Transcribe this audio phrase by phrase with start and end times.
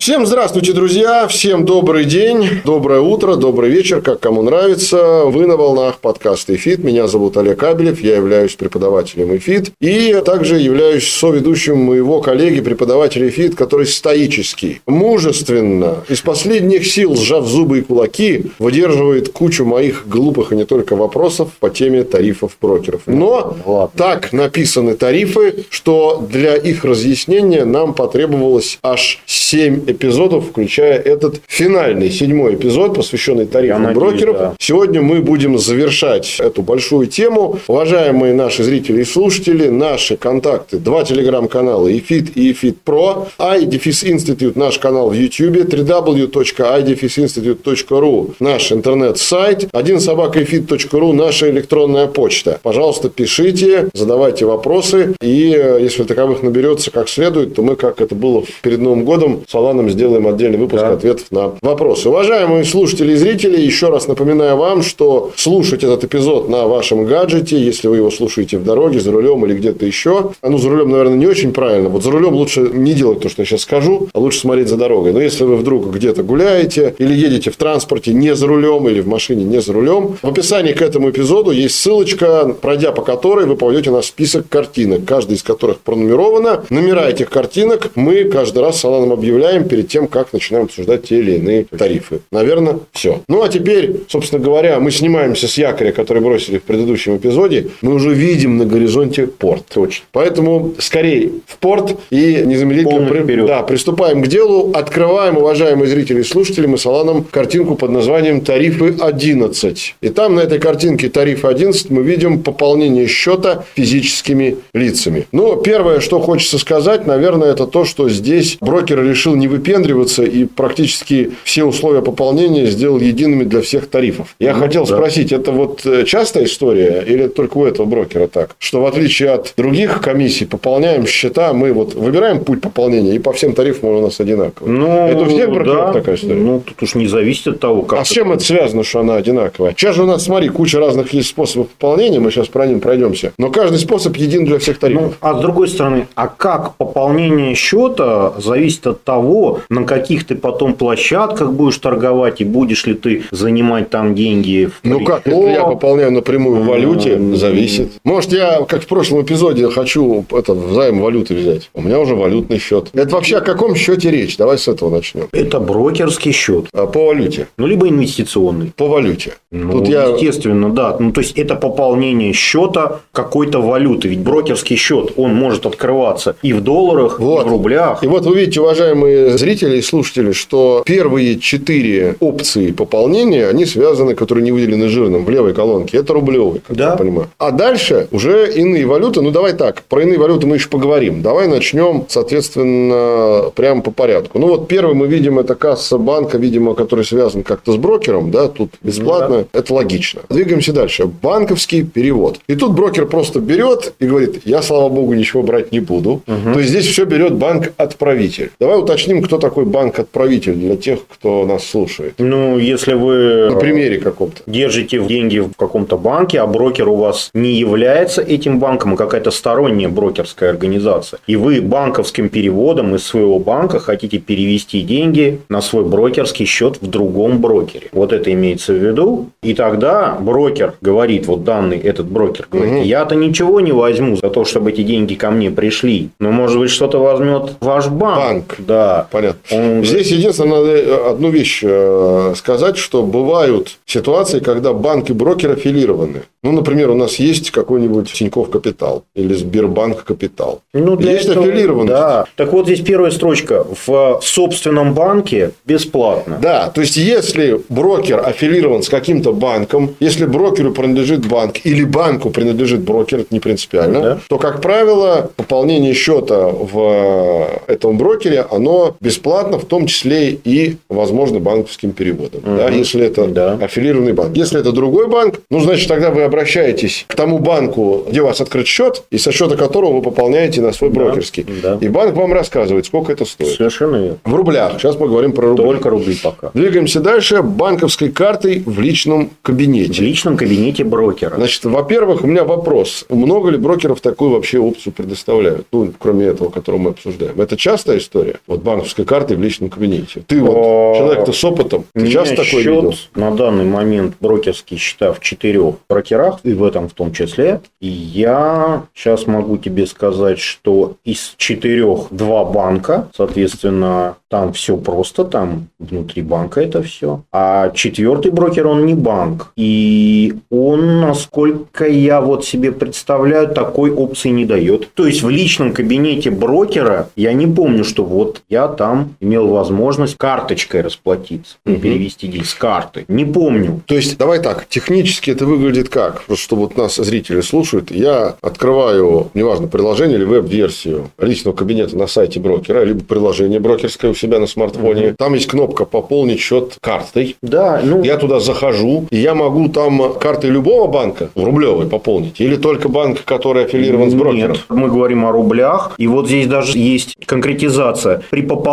[0.00, 1.28] Всем здравствуйте, друзья!
[1.28, 5.24] Всем добрый день, доброе утро, добрый вечер, как кому нравится.
[5.26, 6.82] Вы на волнах подкаста «Эфит».
[6.82, 9.72] Меня зовут Олег Абелев, я являюсь преподавателем «Эфит».
[9.78, 17.46] И также являюсь соведущим моего коллеги, преподавателя «Эфит», который стоически, мужественно, из последних сил, сжав
[17.46, 23.02] зубы и кулаки, выдерживает кучу моих глупых и не только вопросов по теме тарифов брокеров.
[23.04, 23.90] Но Ладно.
[23.94, 32.10] так написаны тарифы, что для их разъяснения нам потребовалось аж 7 эпизодов, включая этот финальный,
[32.10, 34.38] седьмой эпизод, посвященный тарифам надеюсь, брокеров.
[34.38, 34.54] Да.
[34.58, 37.58] Сегодня мы будем завершать эту большую тему.
[37.66, 44.58] Уважаемые наши зрители и слушатели, наши контакты, два телеграм-канала EFIT и EFIT Pro, iDefis Institute,
[44.58, 52.58] наш канал в YouTube, www.idefisinstitute.ru, наш интернет-сайт, один собака EFIT.ru, наша электронная почта.
[52.62, 58.14] Пожалуйста, пишите, задавайте вопросы, и э, если таковых наберется как следует, то мы, как это
[58.14, 60.92] было перед Новым годом, с Аланом планом сделаем отдельный выпуск да.
[60.92, 62.08] ответов на вопросы.
[62.08, 67.58] Уважаемые слушатели и зрители, еще раз напоминаю вам, что слушать этот эпизод на вашем гаджете,
[67.58, 70.90] если вы его слушаете в дороге, за рулем или где-то еще, а ну, за рулем,
[70.90, 71.88] наверное, не очень правильно.
[71.88, 74.76] Вот за рулем лучше не делать то, что я сейчас скажу, а лучше смотреть за
[74.76, 75.12] дорогой.
[75.12, 79.08] Но если вы вдруг где-то гуляете или едете в транспорте не за рулем или в
[79.08, 83.56] машине не за рулем, в описании к этому эпизоду есть ссылочка, пройдя по которой вы
[83.56, 86.64] попадете на список картинок, каждая из которых пронумерована.
[86.70, 91.20] Номера этих картинок мы каждый раз с Аланом объявляем перед тем, как начинаем обсуждать те
[91.20, 92.20] или иные тарифы.
[92.32, 93.22] Наверное, все.
[93.28, 97.68] Ну, а теперь, собственно говоря, мы снимаемся с якоря, который бросили в предыдущем эпизоде.
[97.80, 99.64] Мы уже видим на горизонте порт.
[99.72, 100.04] Точно.
[100.12, 103.46] Поэтому скорее в порт и незамедлительно при...
[103.46, 104.72] да, приступаем к делу.
[104.74, 109.78] Открываем, уважаемые зрители и слушатели, мы с Аланом картинку под названием «Тарифы 11».
[110.00, 115.26] И там на этой картинке «Тарифы 11» мы видим пополнение счета физическими лицами.
[115.30, 120.44] Но первое, что хочется сказать, наверное, это то, что здесь брокер решил не выпендриваться и
[120.46, 124.34] практически все условия пополнения сделал едиными для всех тарифов.
[124.38, 124.96] Я ну, хотел да.
[124.96, 128.56] спросить, это вот э, частая история или только у этого брокера так?
[128.58, 133.32] Что в отличие от других комиссий, пополняем счета, мы вот выбираем путь пополнения, и по
[133.32, 134.72] всем тарифам он у нас одинаковый.
[134.72, 135.92] Ну, это у всех брокеров да.
[135.92, 136.34] такая история?
[136.34, 138.00] Ну, тут уж не зависит от того, как...
[138.00, 139.74] А с чем это связано, что она одинаковая?
[139.76, 143.32] Сейчас же у нас, смотри, куча разных есть способов пополнения, мы сейчас про них пройдемся.
[143.38, 145.02] Но каждый способ един для всех тарифов.
[145.02, 150.34] Ну, а с другой стороны, а как пополнение счета зависит от того, на каких ты
[150.34, 154.66] потом площадках будешь торговать, и будешь ли ты занимать там деньги.
[154.66, 157.92] В ну как, если я пополняю напрямую в валюте, зависит.
[158.04, 161.70] Может, я, как в прошлом эпизоде, хочу это, займ валюты взять.
[161.74, 162.90] У меня уже валютный счет.
[162.92, 164.36] Это вообще о каком счете речь?
[164.36, 165.28] Давай с этого начнем.
[165.32, 166.66] Это брокерский счет.
[166.72, 167.48] А по валюте?
[167.56, 168.72] Ну, либо инвестиционный.
[168.76, 169.34] По валюте.
[169.50, 170.04] Ну, Тут я...
[170.04, 170.96] естественно, да.
[170.98, 174.08] Ну, то есть, это пополнение счета какой-то валюты.
[174.08, 177.44] Ведь брокерский счет, он может открываться и в долларах, вот.
[177.44, 178.04] и в рублях.
[178.04, 184.14] И вот вы видите, уважаемые зрители и слушатели, что первые четыре опции пополнения, они связаны,
[184.14, 185.98] которые не выделены жирным в левой колонке.
[185.98, 186.90] Это рублевый, как да.
[186.90, 187.28] я понимаю.
[187.38, 189.22] А дальше уже иные валюты.
[189.22, 189.82] Ну, давай так.
[189.88, 191.22] Про иные валюты мы еще поговорим.
[191.22, 194.38] Давай начнем, соответственно, прямо по порядку.
[194.38, 198.30] Ну, вот первый мы видим, это касса банка, видимо, который связан как-то с брокером.
[198.30, 199.46] Да, тут бесплатно.
[199.52, 199.58] Да.
[199.58, 200.20] Это логично.
[200.28, 201.06] Двигаемся дальше.
[201.06, 202.38] Банковский перевод.
[202.46, 206.22] И тут брокер просто берет и говорит, я, слава богу, ничего брать не буду.
[206.26, 206.52] Угу.
[206.52, 208.50] То есть, здесь все берет банк-отправитель.
[208.60, 212.14] Давай уточним, кто такой банк-отправитель для тех, кто нас слушает.
[212.18, 213.50] Ну, если вы...
[213.50, 214.42] На примере каком-то.
[214.46, 219.30] Держите деньги в каком-то банке, а брокер у вас не является этим банком, а какая-то
[219.30, 221.20] сторонняя брокерская организация.
[221.26, 226.86] И вы банковским переводом из своего банка хотите перевести деньги на свой брокерский счет в
[226.86, 227.88] другом брокере.
[227.92, 229.30] Вот это имеется в виду.
[229.42, 232.82] И тогда брокер говорит, вот данный этот брокер говорит, угу.
[232.82, 236.10] я-то ничего не возьму за то, чтобы эти деньги ко мне пришли.
[236.18, 238.16] Но, может быть, что-то возьмет ваш банк.
[238.16, 238.56] Банк.
[238.58, 239.08] Да.
[239.10, 239.40] Понятно.
[239.50, 239.84] Он...
[239.84, 245.52] Здесь единственное, надо э, одну вещь э, сказать, что бывают ситуации, когда банк и брокер
[245.52, 246.22] аффилированы.
[246.42, 250.62] Ну, например, у нас есть какой-нибудь Тиньков Капитал или Сбербанк Капитал.
[250.72, 251.92] Ну, для есть этого, аффилированность.
[251.92, 252.24] Да.
[252.36, 253.66] Так вот, здесь первая строчка.
[253.86, 256.38] В собственном банке бесплатно.
[256.40, 256.70] Да.
[256.70, 262.80] То есть, если брокер аффилирован с каким-то банком, если брокеру принадлежит банк или банку принадлежит
[262.80, 264.18] брокер, это не принципиально, да.
[264.28, 271.38] то, как правило, пополнение счета в этом брокере, оно бесплатно, в том числе и, возможно,
[271.40, 272.42] банковским переводом.
[272.44, 272.56] Мгм.
[272.56, 273.54] Да, если это Да.
[273.54, 274.36] аффилированный банк.
[274.36, 278.40] Если это другой банк, ну, значит, тогда вы обращаетесь к тому банку, где у вас
[278.40, 281.46] открыт счет, и со счета которого вы пополняете на свой Да, брокерский.
[281.62, 281.78] да.
[281.80, 283.56] И банк вам рассказывает, сколько это стоит.
[283.56, 284.18] Совершенно верно.
[284.24, 284.74] В рублях.
[284.78, 285.64] Сейчас мы говорим про рубли.
[285.64, 286.50] Только рубли пока.
[286.54, 287.42] Двигаемся дальше.
[287.42, 290.02] Банковской картой в личном В кабинете.
[290.02, 291.36] личном кабинете брокера.
[291.36, 293.06] Значит, во-первых, у меня вопрос.
[293.08, 295.66] Много ли брокеров такую вообще опцию предоставляют?
[295.72, 297.40] Ну, кроме этого, которую мы обсуждаем.
[297.40, 298.36] Это частая история?
[298.46, 300.22] Вот банковской картой в личном кабинете.
[300.26, 301.84] Ты вот человек-то с опытом.
[301.94, 302.94] Ты меня часто счет видел?
[303.14, 307.60] на данный момент брокерские счета в четырех брокерах, и в этом в том числе.
[307.80, 315.24] И я сейчас могу тебе сказать, что из четырех два банка, соответственно, там все просто,
[315.24, 317.22] там внутри банка это все.
[317.32, 319.52] А четвертый брокер, он не банк.
[319.56, 324.92] И он, насколько я вот себе представляю, такой опции не дает.
[324.94, 330.16] То есть, в личном кабинете брокера я не помню, что вот я там имел возможность
[330.16, 331.80] карточкой расплатиться, Мгм.
[331.82, 333.04] перевести деньги с карты.
[333.08, 333.82] Не помню.
[333.84, 336.22] То есть, давай так, технически это выглядит как?
[336.22, 342.06] Просто чтобы вот нас зрители слушают, я открываю, неважно, приложение или веб-версию личного кабинета на
[342.06, 345.14] сайте брокера, либо приложение брокерское у себя на смартфоне.
[345.18, 347.36] Там есть кнопка «Пополнить счет картой».
[347.42, 352.40] Да, ну, Я туда захожу, и я могу там картой любого банка в рублевой пополнить,
[352.40, 354.52] или только банк, который аффилирован с брокером.
[354.52, 355.92] Нет, мы говорим о рублях.
[355.98, 358.22] И вот здесь даже есть конкретизация.
[358.30, 358.69] При пополнении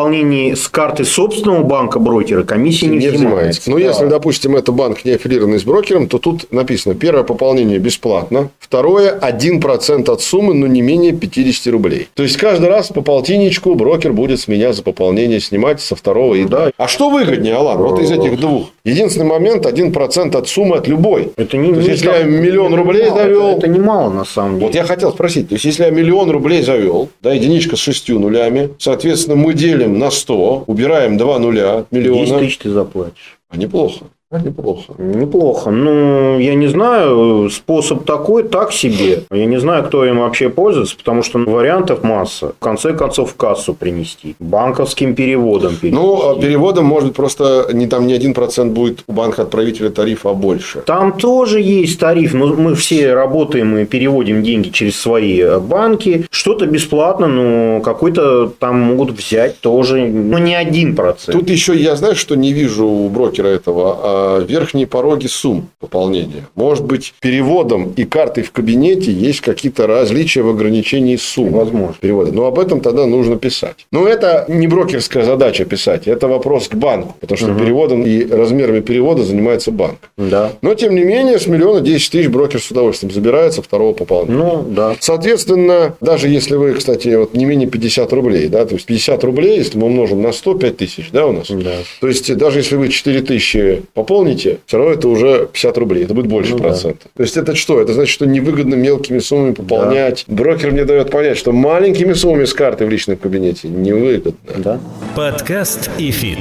[0.56, 3.62] с карты собственного банка брокера комиссия не, не взимается.
[3.62, 3.70] взимается.
[3.72, 3.84] Но Да.
[3.84, 9.18] если, допустим, это банк не аффилированный с брокером, то тут написано, первое пополнение бесплатно, второе
[9.20, 12.10] 1% от суммы, но не менее 50 рублей.
[12.14, 16.36] То есть, каждый раз по полтинничку брокер будет с меня за пополнение снимать со второго
[16.36, 16.72] и Да.
[16.78, 18.70] А что выгоднее, Алан, вот из этих двух?
[18.88, 21.34] Единственный момент, 1% от суммы от любой.
[21.36, 24.54] Это не, То есть, если я миллион рублей мало, завел- Это, это немало на самом
[24.56, 24.66] деле.
[24.68, 28.18] Вот я хотел спросить, то есть, если я миллион рублей завел, да, единичка с шестью
[28.20, 32.40] нулями, соответственно, мы делим на 100, убираем два нуля от 10 миллиона.
[32.40, 33.38] тысяч ты заплатишь.
[33.50, 34.06] А неплохо.
[34.30, 34.94] А неплохо.
[34.98, 35.72] Неплохо.
[35.72, 39.24] Ну, я не знаю, способ такой, так себе.
[39.32, 42.52] Я не знаю, кто им вообще пользуется, потому что вариантов масса.
[42.60, 44.36] В конце концов, в кассу принести.
[44.40, 45.92] Банковским переводом перевести.
[45.92, 50.32] Ну, а переводом, может, просто не там не один процент будет у банка отправителя тарифа,
[50.32, 50.80] а больше.
[50.80, 56.26] Там тоже есть тариф, но мы все работаем и переводим деньги через свои банки.
[56.32, 61.38] Что-то бесплатно, но какой-то там могут взять тоже, ну, не один процент.
[61.38, 64.17] Тут еще я, знаю, что не вижу у брокера этого, а
[64.48, 66.48] верхние пороги сумм пополнения.
[66.56, 71.52] Может быть, переводом и картой в кабинете есть какие-то различия в ограничении сумм.
[71.52, 71.96] Возможно.
[72.00, 72.32] перевода.
[72.32, 73.88] Но об этом тогда нужно писать.
[73.92, 78.82] Но это не брокерская задача писать, это вопрос к банку, потому что переводом и размерами
[78.82, 79.98] перевода занимается банк.
[80.18, 80.54] Да.
[80.62, 84.38] Но, тем не менее, с миллиона 10 тысяч брокер с удовольствием забирается второго пополнения.
[84.38, 84.96] Ну, да.
[85.00, 89.58] Соответственно, даже если вы, кстати, вот не менее 50 рублей, да, то есть 50 рублей,
[89.58, 91.48] если мы умножим на 100, 5 тысяч, да, у нас?
[91.50, 91.76] Да.
[92.00, 96.14] То есть, даже если вы 4 тысячи пополните, все равно это уже 50 рублей, это
[96.14, 96.64] будет больше Ну да.
[96.70, 97.12] процентов.
[97.16, 97.82] То есть, это что?
[97.82, 100.24] Это значит, что невыгодно мелкими суммами пополнять.
[100.28, 104.34] Брокер мне дает понять, что маленькими суммами с карты в личном кабинете невыгодно.
[104.58, 104.80] Да.
[105.16, 106.40] Подкаст «Эфит».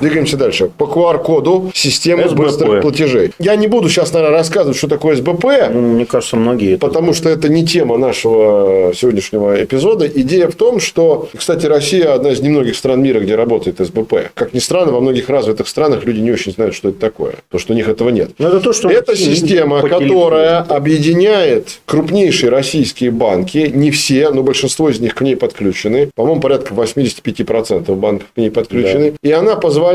[0.00, 0.70] Двигаемся дальше.
[0.76, 2.38] По QR-коду системы СБП.
[2.38, 3.32] быстрых платежей.
[3.38, 5.44] Я не буду сейчас, наверное, рассказывать, что такое СБП.
[5.72, 10.06] Ну, мне кажется, многие это Потому что это не тема нашего сегодняшнего эпизода.
[10.06, 14.30] Идея в том, что, кстати, Россия одна из немногих стран мира, где работает СБП.
[14.34, 17.36] Как ни странно, во многих развитых странах люди не очень знают, что это такое.
[17.48, 18.30] Потому что у них этого нет.
[18.38, 23.70] Ну, это то, что Это система, которая объединяет крупнейшие российские банки.
[23.72, 26.10] Не все, но большинство из них к ней подключены.
[26.14, 29.14] По-моему, порядка 85% банков к ней подключены.
[29.22, 29.85] И она позволяет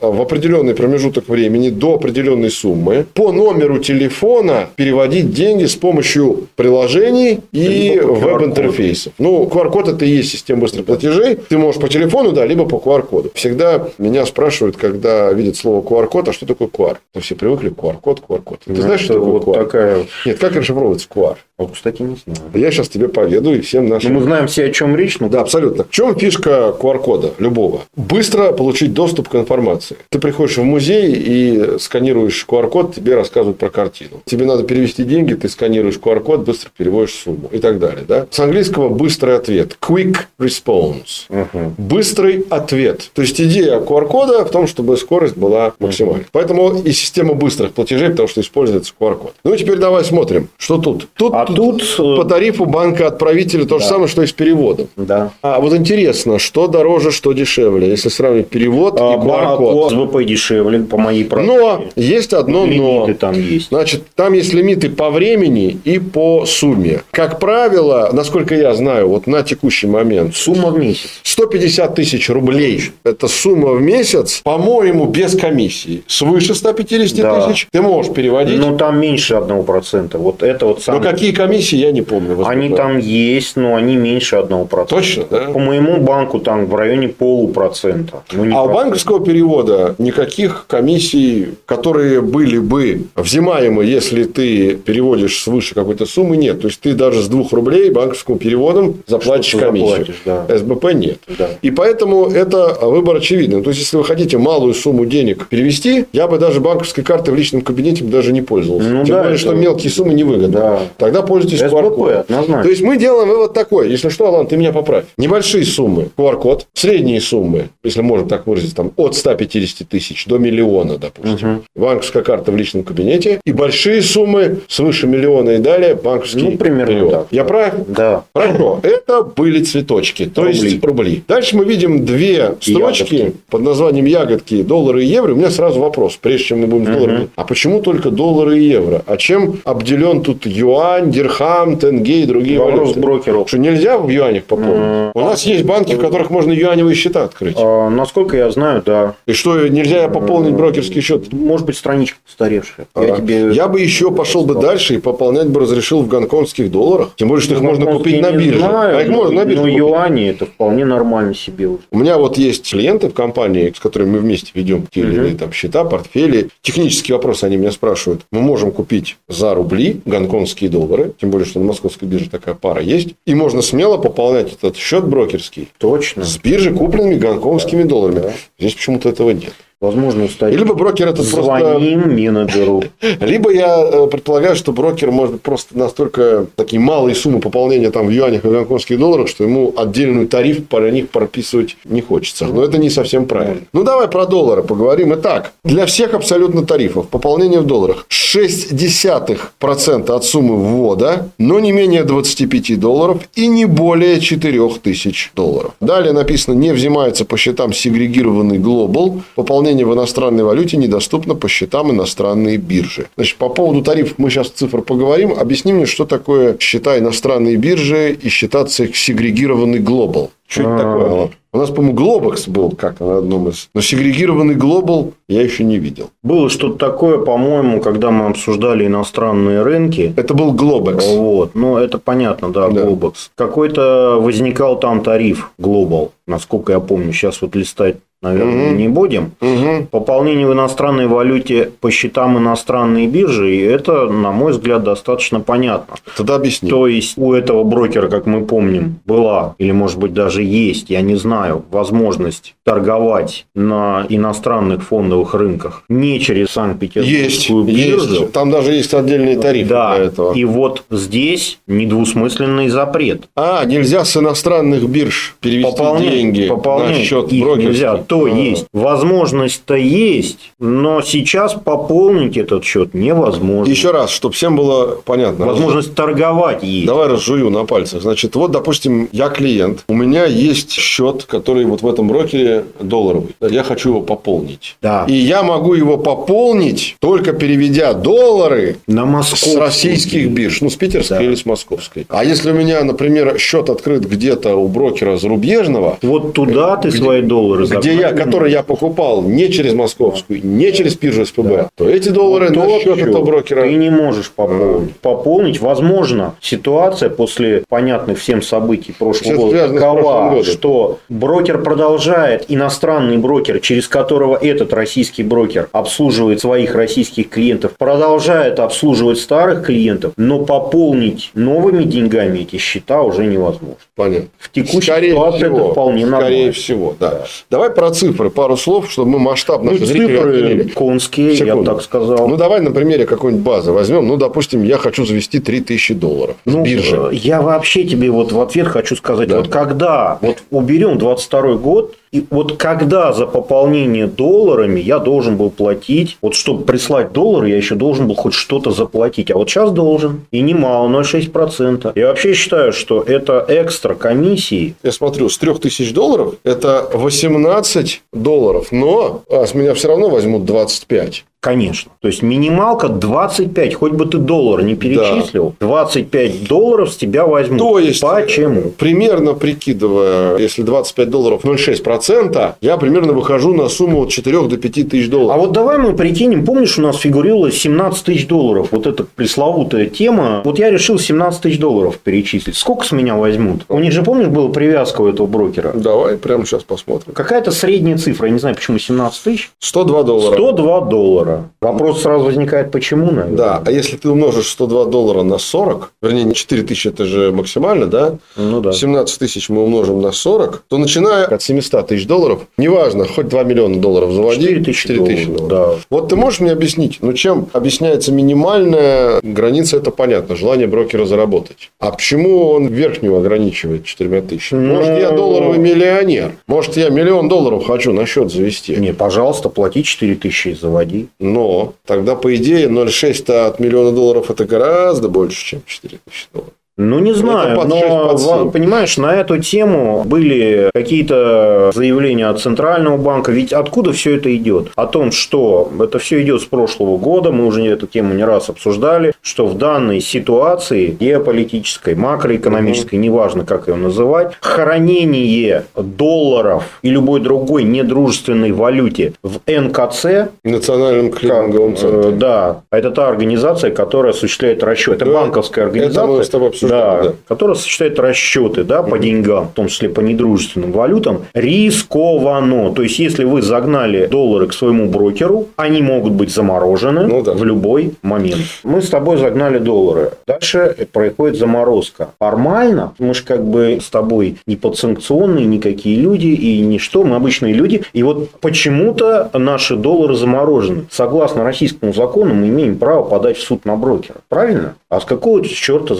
[0.00, 7.40] в определенный промежуток времени до определенной суммы по номеру телефона переводить деньги с помощью приложений
[7.52, 9.12] и веб-интерфейсов.
[9.18, 11.36] Ну, QR-код это и есть система быстрых платежей.
[11.36, 13.30] Ты можешь по телефону, да, либо по QR-коду.
[13.34, 16.96] Всегда меня спрашивают, когда видят слово QR-код, а что такое QR?
[17.14, 18.60] Мы все привыкли QR-код, QR-код.
[18.64, 19.54] Ты Ну, знаешь, что такое вот QR?
[19.64, 20.06] такая...
[20.24, 21.36] Нет, как расшифровывается QR?
[21.58, 22.38] Вот, кстати, не знаю.
[22.54, 24.14] Я сейчас тебе поведу и всем Ну, нашим.
[24.14, 25.84] мы знаем все, о чем речь, но Да, абсолютно.
[25.84, 27.80] В чем фишка QR-кода любого?
[27.96, 29.96] Быстро получить доступ к информации.
[30.10, 34.22] Ты приходишь в музей и сканируешь QR-код, тебе рассказывают про картину.
[34.24, 38.04] Тебе надо перевести деньги, ты сканируешь QR-код, быстро переводишь сумму и так далее.
[38.06, 38.26] Да?
[38.30, 39.76] С английского быстрый ответ.
[39.80, 41.26] Quick response.
[41.28, 41.74] Мгм.
[41.78, 43.10] Быстрый ответ.
[43.14, 46.26] То есть идея QR-кода в том, чтобы скорость была максимальной.
[46.32, 49.34] Поэтому и система быстрых платежей, потому что используется QR-код.
[49.44, 51.08] Ну и теперь давай смотрим, что тут.
[51.14, 54.88] Тут, А тут, э, по тарифу банка отправителя то же самое, что и с переводом.
[54.96, 55.32] Да.
[55.42, 59.90] А вот интересно, что дороже, что дешевле, если сравнить перевод и А QR-код.
[59.90, 61.56] СБП дешевле, по моей практике.
[61.58, 62.72] Но есть одно но.
[63.06, 63.68] Лимиты там есть.
[63.68, 67.02] Значит, там есть лимиты по времени и по сумме.
[67.10, 71.08] Как правило, насколько я знаю, вот на текущий момент Сумма в месяц.
[71.22, 76.02] 150 тысяч рублей– это сумма в месяц, по-моему, без комиссии.
[76.06, 77.46] Свыше 150 Да.
[77.46, 78.58] тысяч ты можешь переводить.
[78.58, 80.16] Ну, там меньше 1%.
[80.18, 81.02] Вот это вот Но самое.
[81.02, 82.46] какие комиссии, я не помню.
[82.46, 84.86] Они там есть, но они меньше 1%.
[84.88, 85.38] Точно, да?
[85.52, 88.22] По моему банку там в районе полупроцента.
[88.32, 88.84] Ну, А у процент.
[89.06, 96.60] Банковского перевода никаких комиссий, которые были бы взимаемы, если ты переводишь свыше какой-то суммы, нет.
[96.60, 100.06] То есть ты даже с 2 рублей банковским переводом заплатишь Что-то комиссию.
[100.24, 100.46] да.
[100.58, 101.18] СБП нет.
[101.38, 101.48] Да.
[101.62, 103.62] И поэтому это выбор очевидный.
[103.62, 107.36] То есть, если вы хотите малую сумму денег перевести, я бы даже банковской картой в
[107.36, 108.88] личном кабинете даже не пользовался.
[108.88, 110.48] Ну Тем да, более, это- что мелкие суммы невыгодны.
[110.48, 110.80] Да.
[110.98, 112.24] Тогда пользуйтесь QR-кодом.
[112.26, 113.90] То есть, мы делаем вывод такой.
[113.90, 115.04] Если что, Алан, ты меня поправь.
[115.16, 120.98] Небольшие суммы QR-код, средние суммы, если можно так выразить, там, от 150 тысяч до миллиона,
[120.98, 121.62] допустим.
[121.74, 123.40] Банковская карта в личном кабинете.
[123.44, 127.12] И большие суммы свыше миллиона и далее банковский Ну, примерно перевод.
[127.12, 127.26] так.
[127.30, 127.74] Я прав?
[127.88, 128.24] Да.
[128.34, 130.58] Хорошо, это были цветочки, то Рубли.
[130.58, 131.22] есть рубли.
[131.28, 133.32] Дальше мы видим две строчки Ягодки.
[133.50, 135.32] под названием ягодки, доллары и евро.
[135.32, 137.28] У меня сразу вопрос, прежде чем мы будем с долларами.
[137.36, 139.02] А почему только доллары и евро?
[139.06, 143.00] А чем обделен тут юань, дирхам, тенге и другие Вопрос валюты?
[143.00, 143.44] брокеру.
[143.46, 145.10] Что нельзя в юанях пополнить?
[145.14, 147.56] У нас есть банки, в которых можно юаневые счета открыть.
[147.58, 149.16] А, насколько я знаю, да.
[149.26, 151.32] И что, нельзя пополнить брокерский счет?
[151.32, 152.86] Может быть, страничка устаревшая.
[152.96, 153.50] Я А, тебе...
[153.52, 157.10] Я бы еще пошел бы дальше и пополнять бы разрешил в гонконгских долларах.
[157.16, 158.60] Тем более, что их можно купить на бирже.
[158.60, 161.82] знаю, а их можно на бирже но юани это вполне нормально себе уже.
[161.90, 165.34] У меня вот есть клиенты в компании, с которыми мы вместе ведем те или иные
[165.34, 166.50] там счета, портфели.
[166.62, 168.22] Технические вопросы они меня спрашивают.
[168.30, 172.80] Мы можем купить за рубли гонконгские доллары, тем более, что на московской бирже такая пара
[172.80, 173.14] есть.
[173.26, 176.24] И можно смело пополнять этот счет брокерский Точно.
[176.24, 178.32] с биржи купленными гонконгскими долларами.
[178.58, 179.54] Здесь почему-то этого нет.
[179.78, 180.58] Возможно, устарел.
[180.58, 181.78] либо брокер этот просто...
[181.78, 182.82] Менеджеру.
[183.20, 188.10] Либо я э, предполагаю, что брокер может просто настолько такие малые суммы пополнения там в
[188.10, 192.46] юанях и гонконгских долларах, что ему отдельный тариф про них прописывать не хочется.
[192.46, 193.60] Но это не совсем правильно.
[193.74, 195.14] Ну, давай про доллары поговорим.
[195.14, 202.04] Итак, для всех абсолютно тарифов пополнение в долларах 0,6% от суммы ввода, но не менее
[202.04, 205.72] 25 долларов и не более 4000 долларов.
[205.80, 209.22] Далее написано, не взимается по счетам сегрегированный глобал.
[209.34, 213.08] Пополнение в иностранной валюте недоступно по счетам иностранные биржи.
[213.16, 215.32] Значит, по поводу тарифов мы сейчас цифр поговорим.
[215.32, 220.30] Объясни мне, что такое счета иностранные биржи и счета сегрегированный глобал.
[220.46, 221.30] Что это такое?
[221.56, 223.70] У нас, по-моему, Глобекс был как-то на одном из...
[223.72, 226.10] Но сегрегированный глобал я еще не видел.
[226.22, 230.12] Было что-то такое, по-моему, когда мы обсуждали иностранные рынки.
[230.18, 231.06] Это был Глобекс.
[231.06, 232.82] Вот, ну это понятно, да, Да.
[232.82, 233.30] Globex.
[233.36, 237.14] Какой-то возникал там тариф Global, насколько я помню.
[237.14, 238.76] Сейчас вот листать, наверное, Мгм.
[238.78, 239.32] не будем.
[239.40, 239.88] Угу.
[239.90, 245.96] Пополнение в иностранной валюте по счетам иностранной биржи, и это, на мой взгляд, достаточно понятно.
[246.16, 246.68] Тогда объясни.
[246.70, 251.00] То есть у этого брокера, как мы помним, была или может быть даже есть, я
[251.02, 258.14] не знаю, возможность торговать на иностранных фондовых рынках не через Есть, Санкт-Петербургскую биржу.
[258.22, 258.32] есть.
[258.32, 260.32] Там даже есть отдельные тарифы Да, для этого.
[260.34, 263.24] и вот здесь недвусмысленный запрет.
[263.36, 267.64] А, нельзя с иностранных бирж перевести Пополнять, деньги пополнять на счет брокерский.
[267.66, 267.96] нельзя.
[268.06, 268.66] То есть.
[268.72, 273.70] Возможность-то есть, но сейчас пополнить этот счет невозможно.
[273.70, 275.46] Еще раз, чтобы всем было понятно.
[275.46, 276.86] Возможность торговать есть.
[276.86, 278.02] Давай разжую на пальцах.
[278.02, 283.34] Значит, вот, допустим, я клиент, у меня есть счет, который вот в этом брокере долларовый.
[283.40, 284.76] Я хочу его пополнить.
[284.82, 285.04] Да.
[285.08, 291.18] И я могу его пополнить, только переведя доллары На с российских бирж, ну, с питерской
[291.18, 291.24] Да.
[291.24, 292.06] или с московской.
[292.08, 296.98] А если у меня, например, счет открыт где-то у брокера зарубежного, Вот туда ты Где-
[296.98, 301.68] свои доллары где я, который я покупал не через московскую, не через биржу СПБ, Да.
[301.74, 303.62] то эти доллары на Тот счет этого брокера.
[303.62, 304.96] Ты не можешь пополнить.
[304.96, 313.58] Пополнить, возможно, ситуация после понятных всем событий прошлого года такова, что брокер продолжает, иностранный брокер,
[313.60, 321.30] через которого этот российский брокер обслуживает своих российских клиентов, продолжает обслуживать старых клиентов, но пополнить
[321.34, 323.76] новыми деньгами эти счета уже невозможно.
[323.94, 324.28] Понятно.
[324.38, 326.52] В текущей Скорее ситуации всего, это вполне Скорее нормально.
[326.52, 327.24] всего, да.
[327.50, 331.36] Давай про цифры пару слов, чтобы мы масштаб Ну, наших зрителей цифры конские, я бы
[331.62, 331.70] Секунду.
[331.72, 332.28] так сказал.
[332.28, 334.06] Ну, давай на примере какой-нибудь базы возьмем.
[334.06, 336.96] Ну, допустим, я хочу завести 3000 долларов с Ну, биржи.
[336.96, 339.38] э, Я вообще тебе вот в ответ хочу сказать, Да.
[339.38, 345.50] вот когда, вот уберем 22 год, и вот когда за пополнение долларами я должен был
[345.50, 349.70] платить, вот чтобы прислать доллары, я еще должен был хоть что-то заплатить, а вот сейчас
[349.70, 351.92] должен, и немало, 0,6%.
[351.94, 358.68] Я вообще считаю, что это экстра комиссии, Я смотрю, с 3000 долларов это 18 долларов,
[358.70, 361.24] но а с меня все равно возьмут 25.
[361.40, 361.92] Конечно.
[362.00, 365.66] То есть минималка 25, хоть бы ты доллар не перечислил, да.
[365.66, 367.58] 25 долларов с тебя возьмут.
[367.60, 368.72] То есть, Почему?
[368.76, 374.88] Примерно прикидывая, если 25 долларов 0,6%, я примерно выхожу на сумму от 4 до 5
[374.88, 375.36] тысяч долларов.
[375.36, 379.86] А вот давай мы прикинем, помнишь, у нас фигурировало 17 тысяч долларов, вот эта пресловутая
[379.86, 380.42] тема.
[380.44, 382.56] Вот я решил 17 тысяч долларов перечислить.
[382.56, 383.66] Сколько с меня возьмут?
[383.68, 385.72] У них же, помнишь, была привязка у этого брокера?
[385.74, 387.12] Давай прямо сейчас посмотрим.
[387.12, 389.50] Какая-то средняя цифра, я не знаю, почему 17 тысяч.
[389.60, 390.34] 102 доллара.
[390.34, 391.25] 102 доллара.
[391.60, 393.36] Вопрос сразу возникает, почему, наверное.
[393.36, 397.32] Да, а если ты умножишь 102 доллара на 40, вернее, не 4 тысячи, это же
[397.32, 398.18] максимально, да?
[398.36, 398.72] Ну да.
[398.72, 403.44] 17 тысяч мы умножим на 40, то начиная от 700 тысяч долларов, неважно, хоть 2
[403.44, 404.42] миллиона долларов заводи.
[404.42, 405.48] 4 тысячи, 4 тысячи долларов.
[405.48, 405.84] Да.
[405.90, 411.70] Вот ты можешь мне объяснить, ну чем объясняется минимальная граница, это понятно, желание брокера заработать.
[411.78, 414.66] А почему он верхнюю ограничивает 4 тысячами?
[414.66, 416.32] Может, я ну, долларовый миллионер?
[416.46, 418.76] Может, я миллион долларов хочу на счет завести?
[418.76, 421.08] Не, пожалуйста, плати 4 тысячи и заводи.
[421.18, 426.54] Но тогда, по идее, 0,6 от миллиона долларов это гораздо больше, чем 4 тысячи долларов.
[426.78, 432.38] Ну, не знаю, под 6, но, под понимаешь, на эту тему были какие-то заявления от
[432.38, 433.32] Центрального банка.
[433.32, 434.68] Ведь откуда все это идет?
[434.76, 438.50] О том, что это все идет с прошлого года, мы уже эту тему не раз
[438.50, 447.20] обсуждали, что в данной ситуации геополитической, макроэкономической, неважно, как ее называть, хранение долларов и любой
[447.20, 450.30] другой недружественной валюте в НКЦ...
[450.44, 452.10] Национальном клиринговом э, центре.
[452.12, 454.96] Да, это та организация, которая осуществляет расчет.
[454.96, 456.02] Это да, банковская организация.
[456.02, 457.12] Это мы с тобой да, да.
[457.26, 462.72] которая сочетает расчеты да, по деньгам, в том числе по недружественным валютам, рискованно.
[462.72, 467.32] То есть, если вы загнали доллары к своему брокеру, они могут быть заморожены ну, да.
[467.32, 468.42] в любой момент.
[468.62, 470.12] Мы с тобой загнали доллары.
[470.26, 472.10] Дальше происходит заморозка.
[472.18, 477.54] Формально мы же как бы с тобой не подсанкционные никакие люди и ничто, мы обычные
[477.54, 477.82] люди.
[477.92, 480.86] И вот почему-то наши доллары заморожены.
[480.90, 484.16] Согласно российскому закону мы имеем право подать в суд на брокера.
[484.28, 484.74] Правильно?
[484.88, 485.94] А с какого черта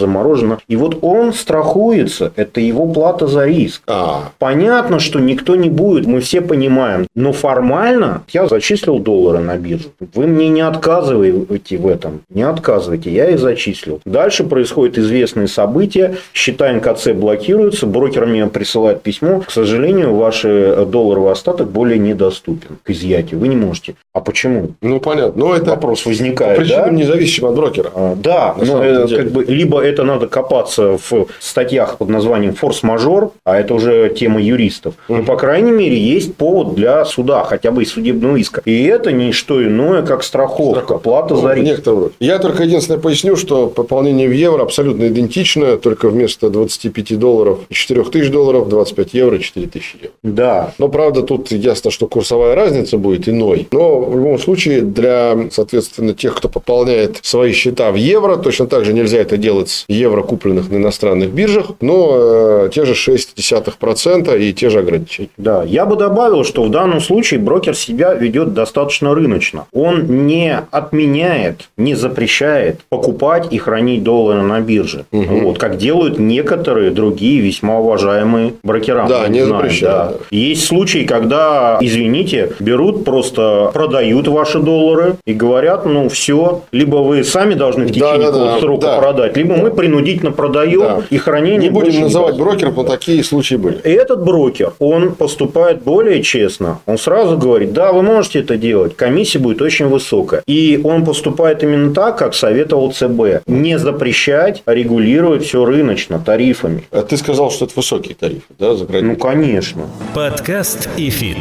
[0.57, 3.83] заморожено и вот он страхуется, это его плата за риск.
[3.87, 4.31] А.
[4.39, 7.07] Понятно, что никто не будет, мы все понимаем.
[7.15, 9.91] Но формально я зачислил доллары на биржу.
[10.15, 12.21] Вы мне не отказываете в этом.
[12.29, 14.01] Не отказывайте, я их зачислил.
[14.05, 16.17] Дальше происходят известные события.
[16.33, 19.41] Счета НКЦ блокируются, брокер мне присылает письмо.
[19.41, 23.41] К сожалению, ваш долларовый остаток более недоступен к изъятию.
[23.41, 23.95] Вы не можете.
[24.13, 24.71] А почему?
[24.81, 25.41] Ну, понятно.
[25.41, 26.59] Но это вопрос возникает.
[26.59, 26.91] Причина да?
[26.91, 27.91] независимо от брокера.
[27.95, 32.55] А, да, но э, как бы, либо это надо копать копаться в статьях под названием
[32.55, 37.71] форс-мажор, а это уже тема юристов, ну, по крайней мере, есть повод для суда, хотя
[37.71, 38.63] бы и судебного иска.
[38.65, 41.03] И это не что иное, как страховка, страховка.
[41.03, 41.83] плата ну, за риск.
[42.21, 47.75] Я только единственное поясню, что пополнение в евро абсолютно идентичное, только вместо 25 долларов и
[47.75, 50.11] 4 тысяч долларов 25 евро 4 тысячи евро.
[50.23, 50.73] Да.
[50.79, 53.67] Но, правда, тут ясно, что курсовая разница будет иной.
[53.73, 58.85] Но, в любом случае, для, соответственно, тех, кто пополняет свои счета в евро, точно так
[58.85, 64.39] же нельзя это делать с евро купленных на иностранных биржах, но э, те же 0,6%
[64.39, 65.31] и те же ограничения.
[65.37, 69.67] Да, я бы добавил, что в данном случае брокер себя ведет достаточно рыночно.
[69.73, 75.07] Он не отменяет, не запрещает покупать и хранить доллары на бирже.
[75.13, 75.41] Угу.
[75.43, 79.07] Вот, как делают некоторые другие весьма уважаемые брокера.
[79.09, 80.13] Да, не знаю, запрещают.
[80.13, 80.17] Да.
[80.31, 87.25] Есть случаи, когда, извините, берут, просто продают ваши доллары и говорят, ну все, либо вы
[87.25, 88.99] сами должны в течение да, да, да, срока да.
[88.99, 91.03] продать, либо мы принудительно исключительно продает да.
[91.11, 91.69] и хранение.
[91.69, 93.79] Не будем называть не брокеров, но такие случаи были.
[93.85, 96.81] И этот брокер, он поступает более честно.
[96.87, 100.43] Он сразу говорит, да, вы можете это делать, комиссия будет очень высокая.
[100.47, 103.47] И он поступает именно так, как советовал ЦБ.
[103.47, 106.85] Не запрещать, а регулировать все рыночно, тарифами.
[106.91, 109.83] А ты сказал, что это высокие тарифы, да, за Ну, конечно.
[110.15, 111.39] Подкаст «Эфит».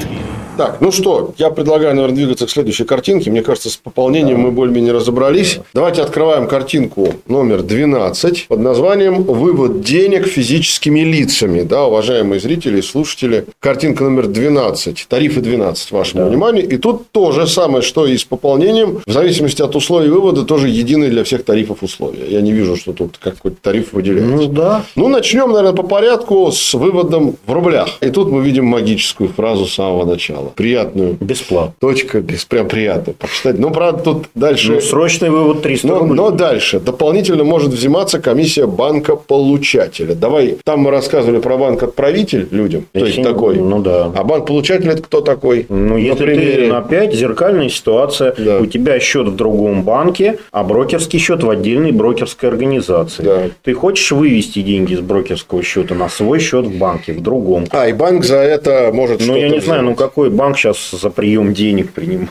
[0.57, 3.29] Так, ну что, я предлагаю, наверное, двигаться к следующей картинке.
[3.29, 4.43] Мне кажется, с пополнением да.
[4.43, 5.55] мы более-менее разобрались.
[5.55, 5.63] Да.
[5.73, 11.61] Давайте открываем картинку номер 12 под названием «Вывод денег физическими лицами».
[11.61, 13.45] Да, уважаемые зрители и слушатели.
[13.59, 15.05] Картинка номер 12.
[15.07, 16.29] Тарифы 12, вашему да.
[16.29, 16.67] вниманию.
[16.67, 19.01] И тут то же самое, что и с пополнением.
[19.05, 22.25] В зависимости от условий вывода, тоже единые для всех тарифов условия.
[22.27, 24.35] Я не вижу, что тут какой-то тариф выделяется.
[24.35, 24.83] Ну, да.
[24.95, 27.89] Ну, начнем, наверное, по порядку с выводом в рублях.
[28.01, 30.51] И тут мы видим магическую фразу с самого начала.
[30.55, 31.17] Приятную.
[31.19, 31.75] Бесплатно.
[31.79, 33.13] Точка, без, прям приятно.
[33.13, 33.59] Почитать.
[33.59, 34.73] Ну, правда, тут дальше...
[34.73, 36.15] Ну, срочный вывод 300 но, рублей.
[36.15, 36.79] Но дальше.
[36.79, 40.15] Дополнительно может взиматься комиссия комиссия банка-получателя.
[40.15, 43.55] Давай, там мы рассказывали про банк-отправитель людям, то есть Если- такой.
[43.57, 44.11] Ну да.
[44.15, 45.65] А банк-получатель это кто такой?
[45.69, 48.59] Ну, если примере- ты опять зеркальная ситуация, Да.
[48.59, 53.23] у тебя счет в другом банке, а брокерский счет в отдельной брокерской организации.
[53.23, 53.43] Да.
[53.63, 57.65] Ты хочешь вывести деньги с брокерского счета на свой счет в банке, в другом.
[57.71, 59.99] А, и банк за это может Ну, я не знаю, ну взять.
[59.99, 62.29] какой банк сейчас за прием денег принимает?